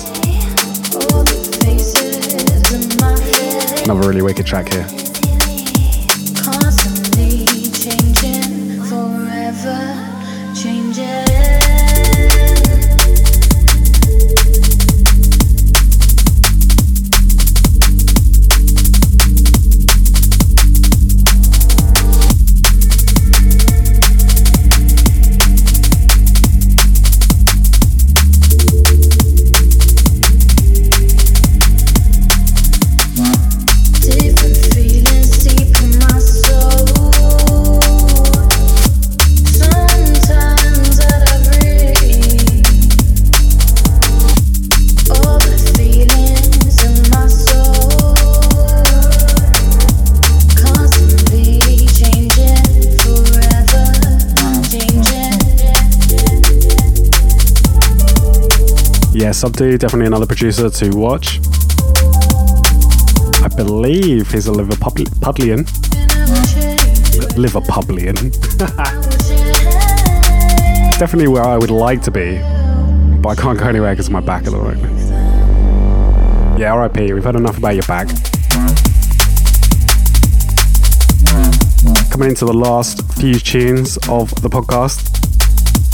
[3.84, 5.03] Another really wicked track here.
[59.52, 59.78] Changing.
[59.78, 61.40] Definitely another producer to watch.
[63.44, 65.66] I believe he's a Liverpudlian.
[67.36, 68.32] Liverpudlian.
[71.00, 72.38] definitely where I would like to be,
[73.22, 74.82] but I can't go anywhere because my back at the moment.
[76.60, 78.08] Yeah, RIP, we've heard enough about your back.
[82.10, 85.10] Coming into the last few tunes of the podcast,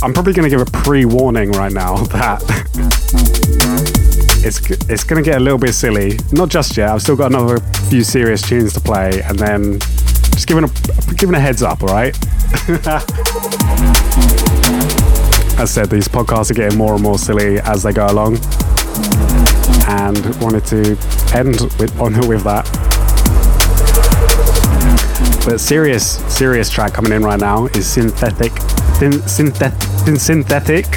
[0.04, 2.59] I'm probably going to give a pre warning right now that
[4.44, 4.60] it's
[4.90, 6.20] it's to get a little bit silly.
[6.32, 6.90] Not just yet.
[6.90, 7.60] I've still got another
[7.90, 9.80] few serious tunes to play, and then
[10.32, 10.70] just giving a
[11.16, 11.82] giving a heads up.
[11.84, 12.18] All right.
[15.60, 18.38] As said, these podcasts are getting more and more silly as they go along,
[19.90, 20.98] and wanted to
[21.36, 22.66] end with on with that.
[25.46, 28.54] But serious, serious track coming in right now is synthetic,
[29.00, 29.74] thin, synthet,
[30.06, 30.86] thin, synthetic.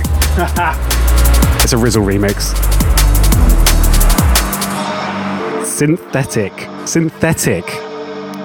[1.62, 2.72] it's a Rizzle remix.
[5.82, 6.52] Synthetic,
[6.86, 7.68] synthetic.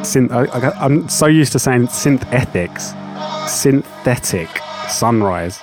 [0.04, 2.94] Syn- I, I'm so used to saying synthetics.
[3.48, 4.50] Synthetic
[4.90, 5.60] sunrise.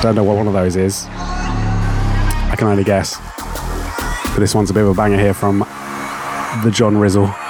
[0.00, 1.08] Don't know what one of those is.
[1.10, 3.16] I can only guess.
[4.32, 7.41] But this one's a bit of a banger here from the John Rizzle.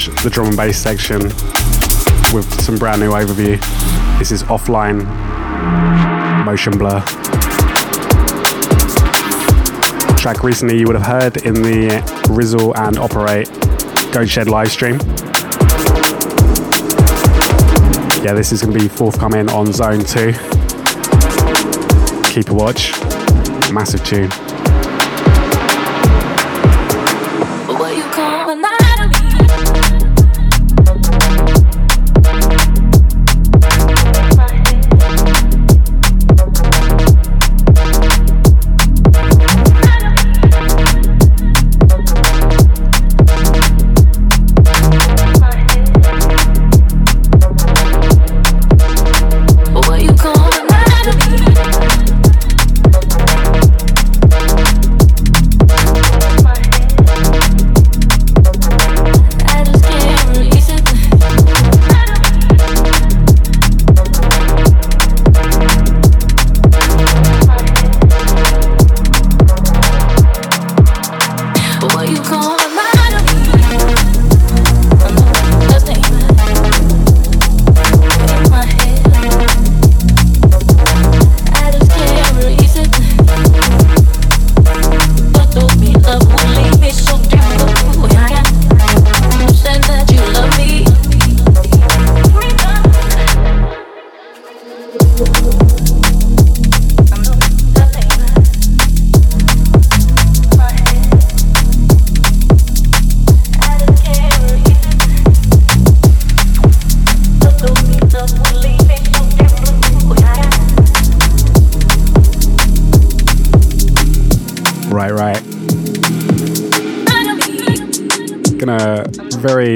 [0.00, 1.20] Finish the drum and bass section
[2.32, 3.58] with some brand new overview.
[4.18, 5.04] This is offline
[6.44, 7.00] motion blur.
[10.16, 11.88] Track recently you would have heard in the
[12.28, 13.48] Rizzle and Operate
[14.12, 14.98] Goat Shed live stream.
[18.22, 20.32] Yeah, this is gonna be forthcoming on Zone 2.
[22.32, 22.92] Keep a watch.
[23.72, 24.49] Massive tune.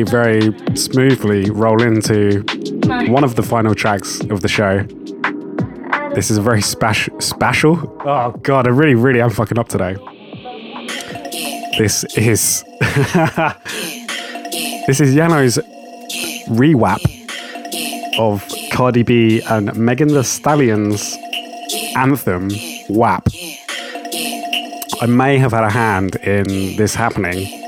[0.04, 2.44] Very, smoothly roll into
[3.10, 4.84] one of the final tracks of the show.
[6.14, 7.20] This is a very special.
[7.20, 7.76] Special?
[8.06, 9.96] Oh god, I really, really am fucking up today.
[11.78, 12.64] This is
[14.86, 15.58] this is Yano's
[16.48, 17.00] rewap
[18.18, 21.16] of Cardi B and Megan Thee Stallion's
[21.96, 22.50] anthem
[22.88, 23.28] WAP.
[25.00, 27.63] I may have had a hand in this happening.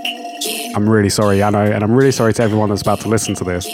[0.76, 3.44] I'm really sorry, Yano, and I'm really sorry to everyone that's about to listen to
[3.44, 3.64] this.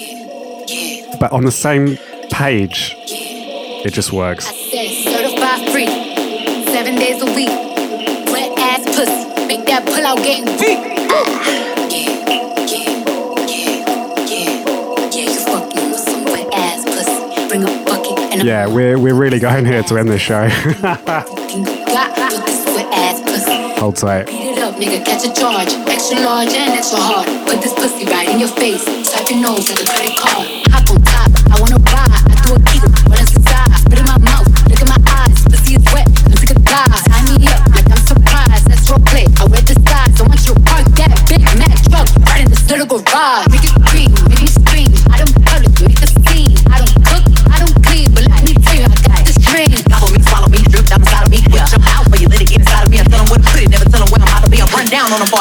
[1.19, 1.99] But on the same
[2.31, 4.47] page, it just works.
[4.47, 5.89] Certified free,
[6.66, 7.49] seven days a week.
[8.31, 10.79] Wet ass pussy, make that pull out game weak.
[17.49, 20.49] Bring a bucket and a Yeah, we're, we're really going here to end this show.
[20.81, 21.27] got
[22.33, 23.81] with this wet ass pussy.
[23.81, 24.41] Hold tight.
[24.73, 25.69] Up, nigga, catch a charge.
[25.85, 27.28] Extra large and extra hard.
[27.44, 28.81] Put this pussy right in your face.
[29.05, 30.49] Swipe your nose like a credit card.
[30.73, 32.09] Hop on top, I wanna ride.
[32.09, 33.69] I do a kegel, what is inside?
[33.85, 35.44] Spit in my mouth, look in my eyes.
[35.44, 37.05] Pussy is wet, let's take a dive.
[37.05, 38.65] Tie me up like I'm surprised.
[38.65, 39.28] That's role play.
[39.36, 40.16] I read the size.
[40.16, 43.52] I want you to park that big Mac truck right in this little garage.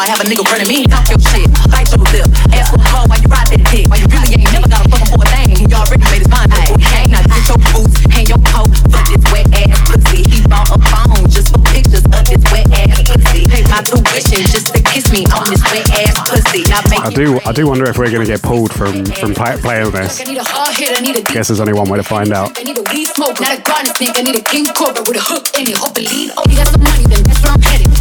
[0.07, 0.88] Down on them before I have a nigga running me.
[0.88, 2.30] Talk your shit, bite your lip.
[2.53, 3.90] Ask for a call while you ride that dick.
[3.90, 5.69] While you really ain't never got a fucking for a thing.
[5.69, 6.80] You already made his mind up.
[6.82, 8.69] Hang now, get your boots, hang your coat.
[8.90, 10.22] Fuck this wet ass pussy.
[10.26, 13.41] He bought a phone just for pictures of this wet ass pussy.
[13.48, 16.65] Pay my tuition just to kiss me on this wet ass pussy.
[16.72, 19.57] I I do I do wonder if we're going to get pulled from, from play,
[19.61, 20.22] playing this.
[20.22, 22.32] I need a hard hit, I need a Guess there's only one way to find
[22.34, 22.57] out.
[22.57, 24.15] I need a weed smoke, not a garden snake.
[24.15, 25.78] I need a king cobra with a hook in it.
[25.78, 26.32] Hope lead.
[26.38, 28.01] Oh, you got some money, then that's where I'm headed.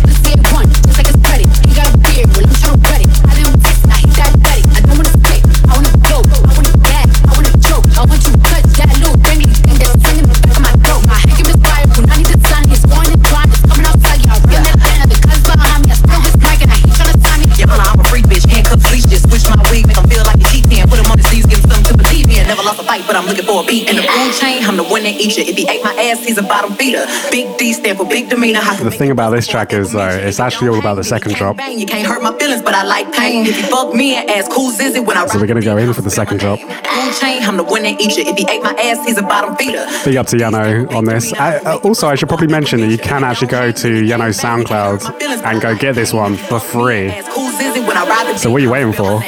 [23.11, 23.91] But I'm looking for a beat.
[23.91, 25.43] In the food chain, I'm the one that eats you.
[25.43, 27.05] If he ate my ass, he's a bottom feeder.
[27.32, 28.61] Big D stand for big demeanor.
[28.61, 31.59] How The thing about this track is though, it's actually all about the second drop.
[31.59, 33.47] you can't hurt my feelings, but I like pain.
[33.47, 35.65] If you fuck me and ask who's is it when I So we're going to
[35.65, 36.61] go in for the second drop.
[36.61, 38.16] food chain, I'm the one that eats.
[38.16, 39.85] If he ate my ass, he's a bottom feeder.
[40.05, 41.32] Big up to Yano on this.
[41.32, 45.43] I, uh, also, I should probably mention that you can actually go to Yano's SoundCloud
[45.43, 47.09] and go get this one for free.
[47.35, 49.20] Who's is it when I ride the So what are you waiting for?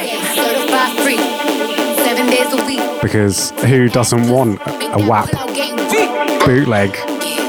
[3.03, 5.29] Because who doesn't want a WAP
[6.45, 6.91] bootleg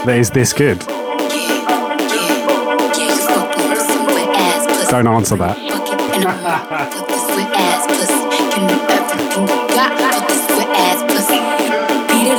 [0.05, 0.81] that is this good?
[4.91, 5.57] Don't answer that.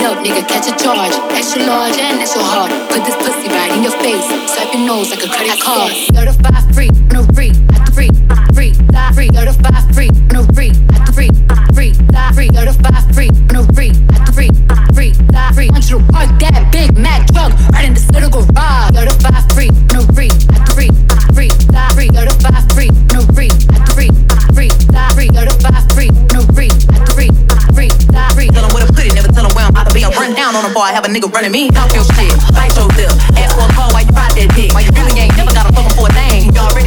[0.06, 1.16] Up, nigga, catch a charge.
[1.34, 2.70] Extra large and extra hard.
[2.92, 4.22] Put this pussy right in your face.
[4.54, 5.92] Swipe your nose like a credit card.
[6.14, 7.54] Certified free, no free,
[7.96, 8.12] free,
[8.54, 8.74] free,
[9.16, 9.30] free.
[9.34, 10.74] Certified free, no free,
[11.16, 11.32] free,
[11.74, 11.94] free,
[12.36, 12.50] free.
[12.54, 13.96] Certified free, no free,
[14.36, 14.52] free,
[14.92, 15.16] free,
[15.56, 15.70] free.
[15.72, 18.92] Want you to park that big Mac truck right in this little garage.
[18.92, 20.28] Certified free, no free,
[20.76, 20.92] free,
[21.32, 21.50] free,
[21.96, 22.10] free.
[22.12, 23.48] Certified free, no free,
[23.96, 24.12] free,
[24.52, 24.70] free,
[25.16, 25.30] free.
[25.32, 26.70] Certified free, no free,
[27.16, 27.32] free,
[27.72, 27.90] free,
[28.36, 28.48] free.
[28.52, 30.04] Tell him where to put it, never tell him where I'm out to be.
[30.04, 31.72] I run down on him before I have a nigga running me.
[31.72, 33.16] Talk your shit, bite your lip.
[33.40, 34.76] Ask for a call while you ride that dick.
[34.76, 36.52] While you really ain't never got a fucking for a thing.
[36.52, 36.85] You already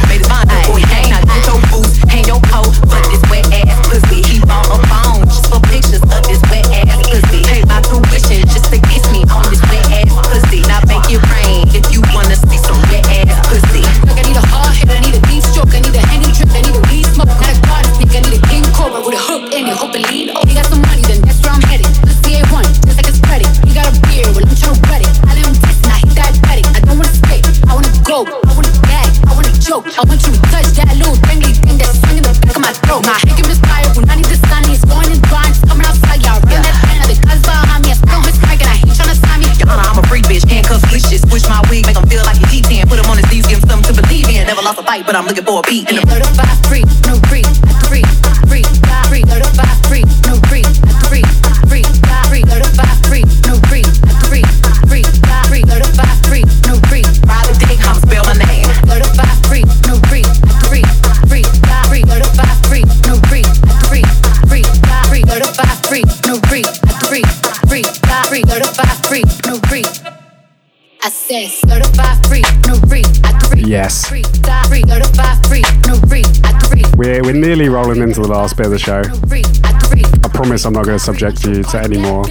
[77.89, 79.01] rolling into the last bit of the show.
[79.01, 82.23] I promise I'm not going to subject you to any more.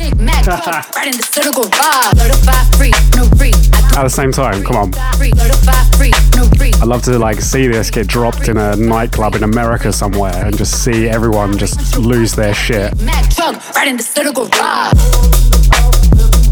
[3.96, 4.94] At the same time, come on.
[6.80, 10.56] I'd love to like see this get dropped in a nightclub in America somewhere and
[10.56, 12.94] just see everyone just lose their shit.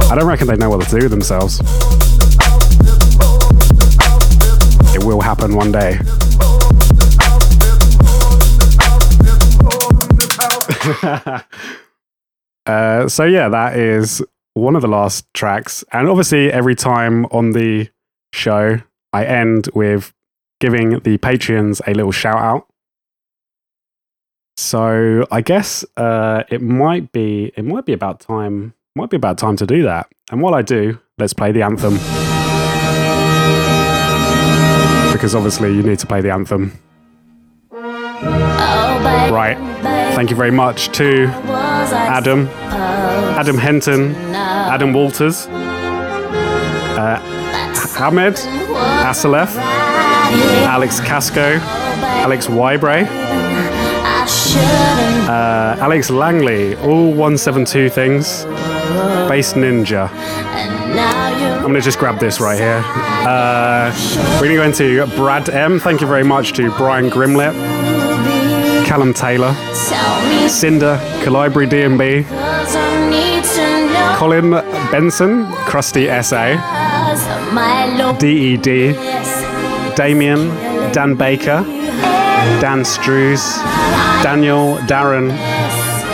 [0.08, 1.60] I don't reckon they know what to do with themselves.
[4.96, 6.00] It will happen one day.
[12.66, 14.22] uh, so yeah, that is
[14.54, 17.88] one of the last tracks, and obviously every time on the
[18.32, 18.78] show,
[19.12, 20.12] I end with
[20.60, 22.66] giving the Patreons a little shout out.
[24.56, 29.36] So I guess uh, it might be it might be about time might be about
[29.36, 30.08] time to do that.
[30.30, 31.98] And while I do, let's play the anthem
[35.12, 36.72] because obviously you need to play the anthem.
[39.30, 39.56] Right.
[40.16, 45.47] Thank you very much to Adam, Adam Henton, Adam Walters,
[46.97, 47.20] uh,
[48.01, 48.36] Ahmed,
[49.05, 49.55] Asalef,
[50.64, 51.59] Alex Casco,
[52.24, 53.06] Alex Wybre,
[55.28, 58.44] uh, Alex Langley, all 172 things,
[59.28, 60.09] Bass Ninja.
[61.59, 62.82] I'm gonna just grab this right here.
[63.28, 63.93] Uh,
[64.40, 65.78] we're gonna go into Brad M.
[65.78, 67.52] Thank you very much to Brian Grimlett,
[68.97, 69.52] Callum Taylor,
[70.48, 72.24] Cinder, Calibri DnB,
[74.16, 74.52] Colin
[74.90, 76.56] Benson, Krusty SA,
[78.18, 78.97] DED,
[79.97, 80.48] Damien,
[80.94, 81.62] Dan Baker,
[82.62, 83.43] Dan Strews,
[84.23, 85.28] Daniel, Darren.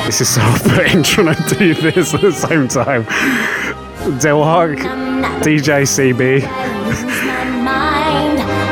[0.07, 3.05] This is so off-putting trying to do this at the same time.
[4.19, 4.79] Dilhawk,
[5.45, 6.43] DJ CB.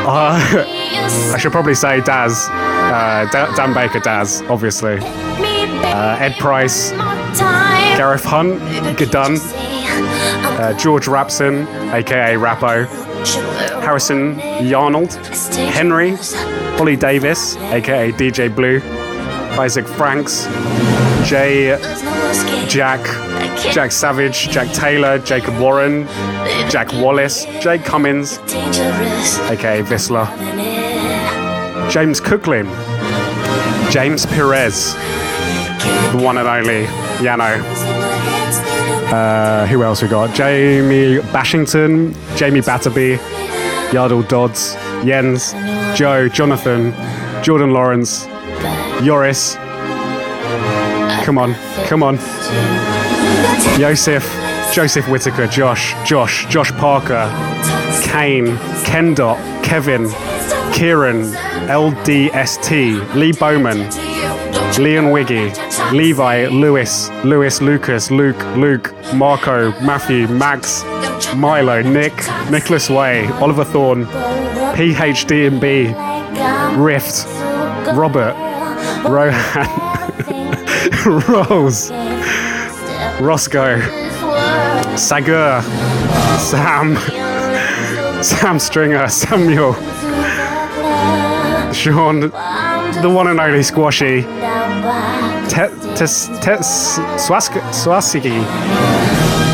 [0.03, 2.70] Uh, I should probably say Daz.
[2.91, 4.99] Uh, Da- Dan Baker Daz, obviously.
[4.99, 6.91] Uh, Ed Price,
[7.97, 8.59] Gareth Hunt,
[8.97, 9.37] Gadun,
[10.59, 12.85] uh, George Rapson, aka Rappo,
[13.81, 15.13] Harrison Yarnold,
[15.71, 16.15] Henry,
[16.77, 18.81] Holly Davis, aka DJ Blue,
[19.57, 20.45] Isaac Franks,
[21.23, 21.77] Jay
[22.67, 22.99] Jack,
[23.73, 26.07] Jack Savage, Jack Taylor, Jacob Warren,
[26.69, 28.37] Jack Wallace, Jay Cummins,
[29.49, 30.27] aka Visla,
[31.91, 32.65] James Cooklin,
[33.91, 34.93] James Perez,
[36.13, 36.85] the one and only
[37.17, 37.61] Yano.
[39.11, 40.33] Uh, who else we got?
[40.33, 43.17] Jamie Bashington, Jamie Batterby,
[43.89, 45.51] Yardle Dodds, Jens,
[45.97, 46.93] Joe, Jonathan,
[47.43, 48.25] Jordan Lawrence,
[49.03, 49.55] Yoris.
[51.25, 51.53] Come on,
[51.87, 52.15] come on.
[53.77, 54.25] Joseph,
[54.73, 57.27] Joseph Whitaker, Josh, Josh, Josh Parker,
[58.01, 58.55] Kane,
[58.85, 60.07] Kendot, Kevin,
[60.73, 61.23] Kieran,
[61.67, 63.89] LDST, Lee Bowman,
[64.77, 65.51] Leon Wiggy,
[65.91, 70.83] Levi, Lewis, Lewis, Lucas, Luke, Luke, Marco, Matthew, Max,
[71.35, 72.13] Milo, Nick,
[72.49, 74.05] Nicholas Way, Oliver Thorne,
[74.75, 75.93] PhD&B,
[76.81, 77.25] Rift,
[77.95, 78.35] Robert,
[79.07, 79.67] Rohan,
[81.27, 81.91] Rose,
[83.21, 83.79] Roscoe,
[84.95, 85.61] Sagur,
[86.39, 86.95] Sam,
[88.23, 89.73] Sam Stringer, Samuel,
[91.73, 94.21] Sean, the one and only Squashy,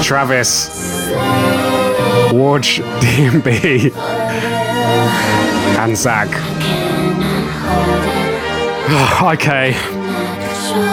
[0.03, 0.69] Travis,
[2.31, 3.91] Wodge DnB,
[5.77, 6.27] and Zach.
[8.89, 9.73] Oh, okay,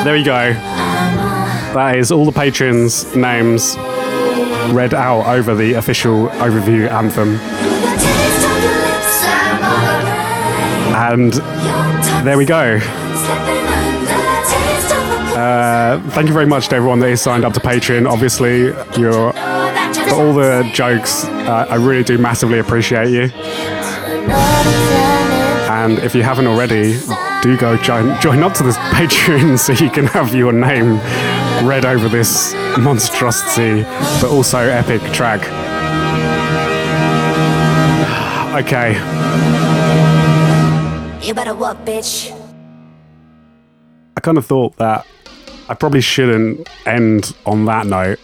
[0.03, 0.53] there we go.
[1.75, 3.77] That is all the patrons' names
[4.73, 7.39] read out over the official overview anthem.
[11.07, 11.35] And
[12.25, 12.79] there we go.
[15.37, 18.11] Uh, thank you very much to everyone that is signed up to Patreon.
[18.11, 18.69] Obviously,
[18.99, 19.35] you're
[20.09, 21.27] for all the jokes.
[21.27, 23.25] Uh, I really do massively appreciate you.
[25.71, 26.99] And if you haven't already,
[27.43, 30.97] do go join, join up to this Patreon so you can have your name
[31.69, 33.83] read over this monstrosity,
[34.23, 35.43] but also epic track.
[38.55, 39.64] Okay.
[41.25, 42.31] You better walk, bitch.
[44.15, 45.07] I kind of thought that
[45.71, 48.21] I probably shouldn't end on that note.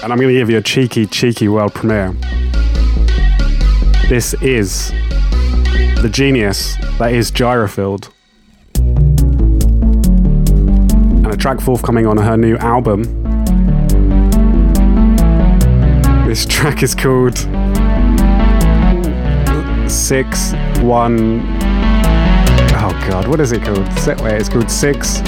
[0.00, 2.12] And I'm going to give you a cheeky, cheeky world premiere.
[4.08, 4.92] This is
[6.00, 8.12] the genius that is Gyrofield.
[8.76, 9.66] And
[11.26, 13.02] a track forthcoming on her new album.
[16.28, 17.38] This track is called
[19.90, 20.52] 6
[20.82, 21.55] 1
[22.98, 23.86] Oh, God, what is it called?
[24.20, 25.20] Wait, it's called Six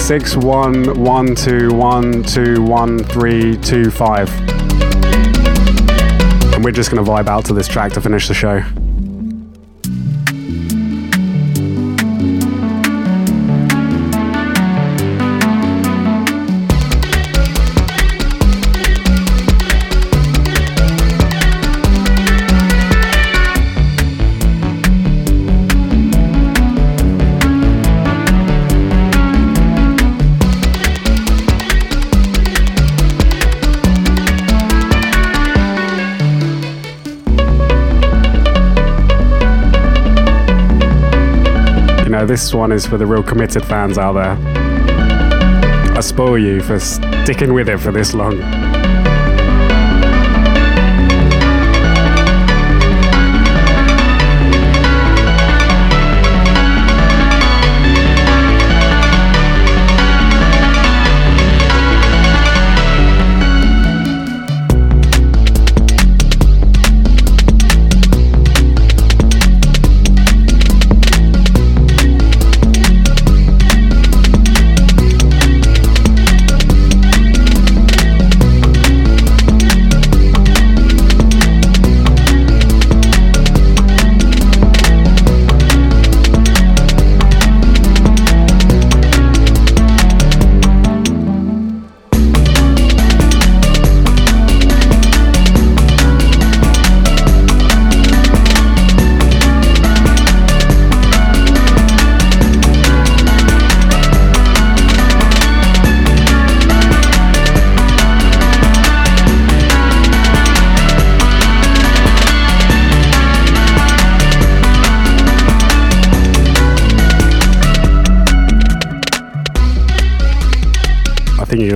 [0.00, 4.30] Six One One Two One Two One Three Two Five.
[6.54, 8.62] And we're just gonna vibe out to this track to finish the show.
[42.32, 44.38] This one is for the real committed fans out there.
[45.94, 48.71] I spoil you for sticking with it for this long.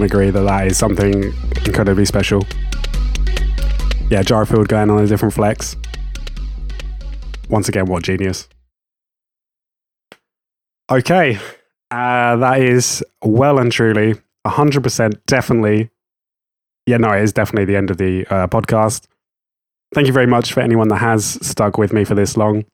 [0.06, 1.34] Agree that that is something
[1.64, 2.42] incredibly special.
[4.08, 5.74] Yeah, Gyrofield going on a different flex.
[7.50, 8.48] Once again, what genius.
[10.88, 11.40] Okay,
[11.90, 14.14] uh, that is well and truly
[14.46, 15.90] 100% definitely.
[16.86, 19.08] Yeah, no, it is definitely the end of the uh, podcast.
[19.92, 22.64] Thank you very much for anyone that has stuck with me for this long.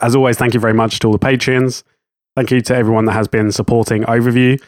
[0.00, 1.84] As always, thank you very much to all the patrons.
[2.34, 4.58] Thank you to everyone that has been supporting Overview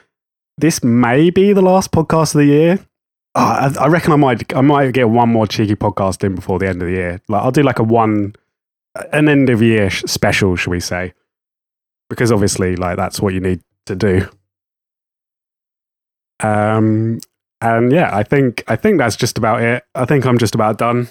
[0.59, 2.87] this may be the last podcast of the year.
[3.35, 6.69] I, I reckon I might I might get one more cheeky podcast in before the
[6.69, 7.21] end of the year.
[7.29, 8.35] Like I'll do like a one
[9.13, 11.15] an end of year sh- special, shall we say?
[12.11, 14.29] Because obviously, like that's what you need to do.
[16.41, 17.21] Um,
[17.61, 19.85] and yeah, I think I think that's just about it.
[19.95, 21.09] I think I'm just about done.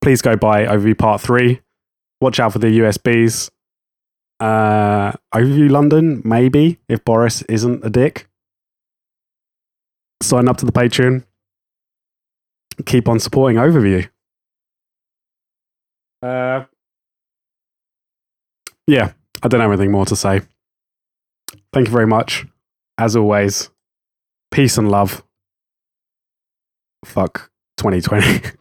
[0.00, 1.60] Please go buy Overview Part Three.
[2.20, 3.50] Watch out for the USBs.
[4.40, 8.28] Uh, Overview London, maybe, if Boris isn't a dick.
[10.22, 11.24] Sign up to the Patreon.
[12.86, 14.08] Keep on supporting Overview.
[16.22, 16.64] Uh,
[18.86, 19.12] yeah,
[19.42, 20.40] I don't have anything more to say.
[21.72, 22.46] Thank you very much.
[22.96, 23.70] As always,
[24.50, 25.22] peace and love.
[27.04, 28.50] Fuck 2020.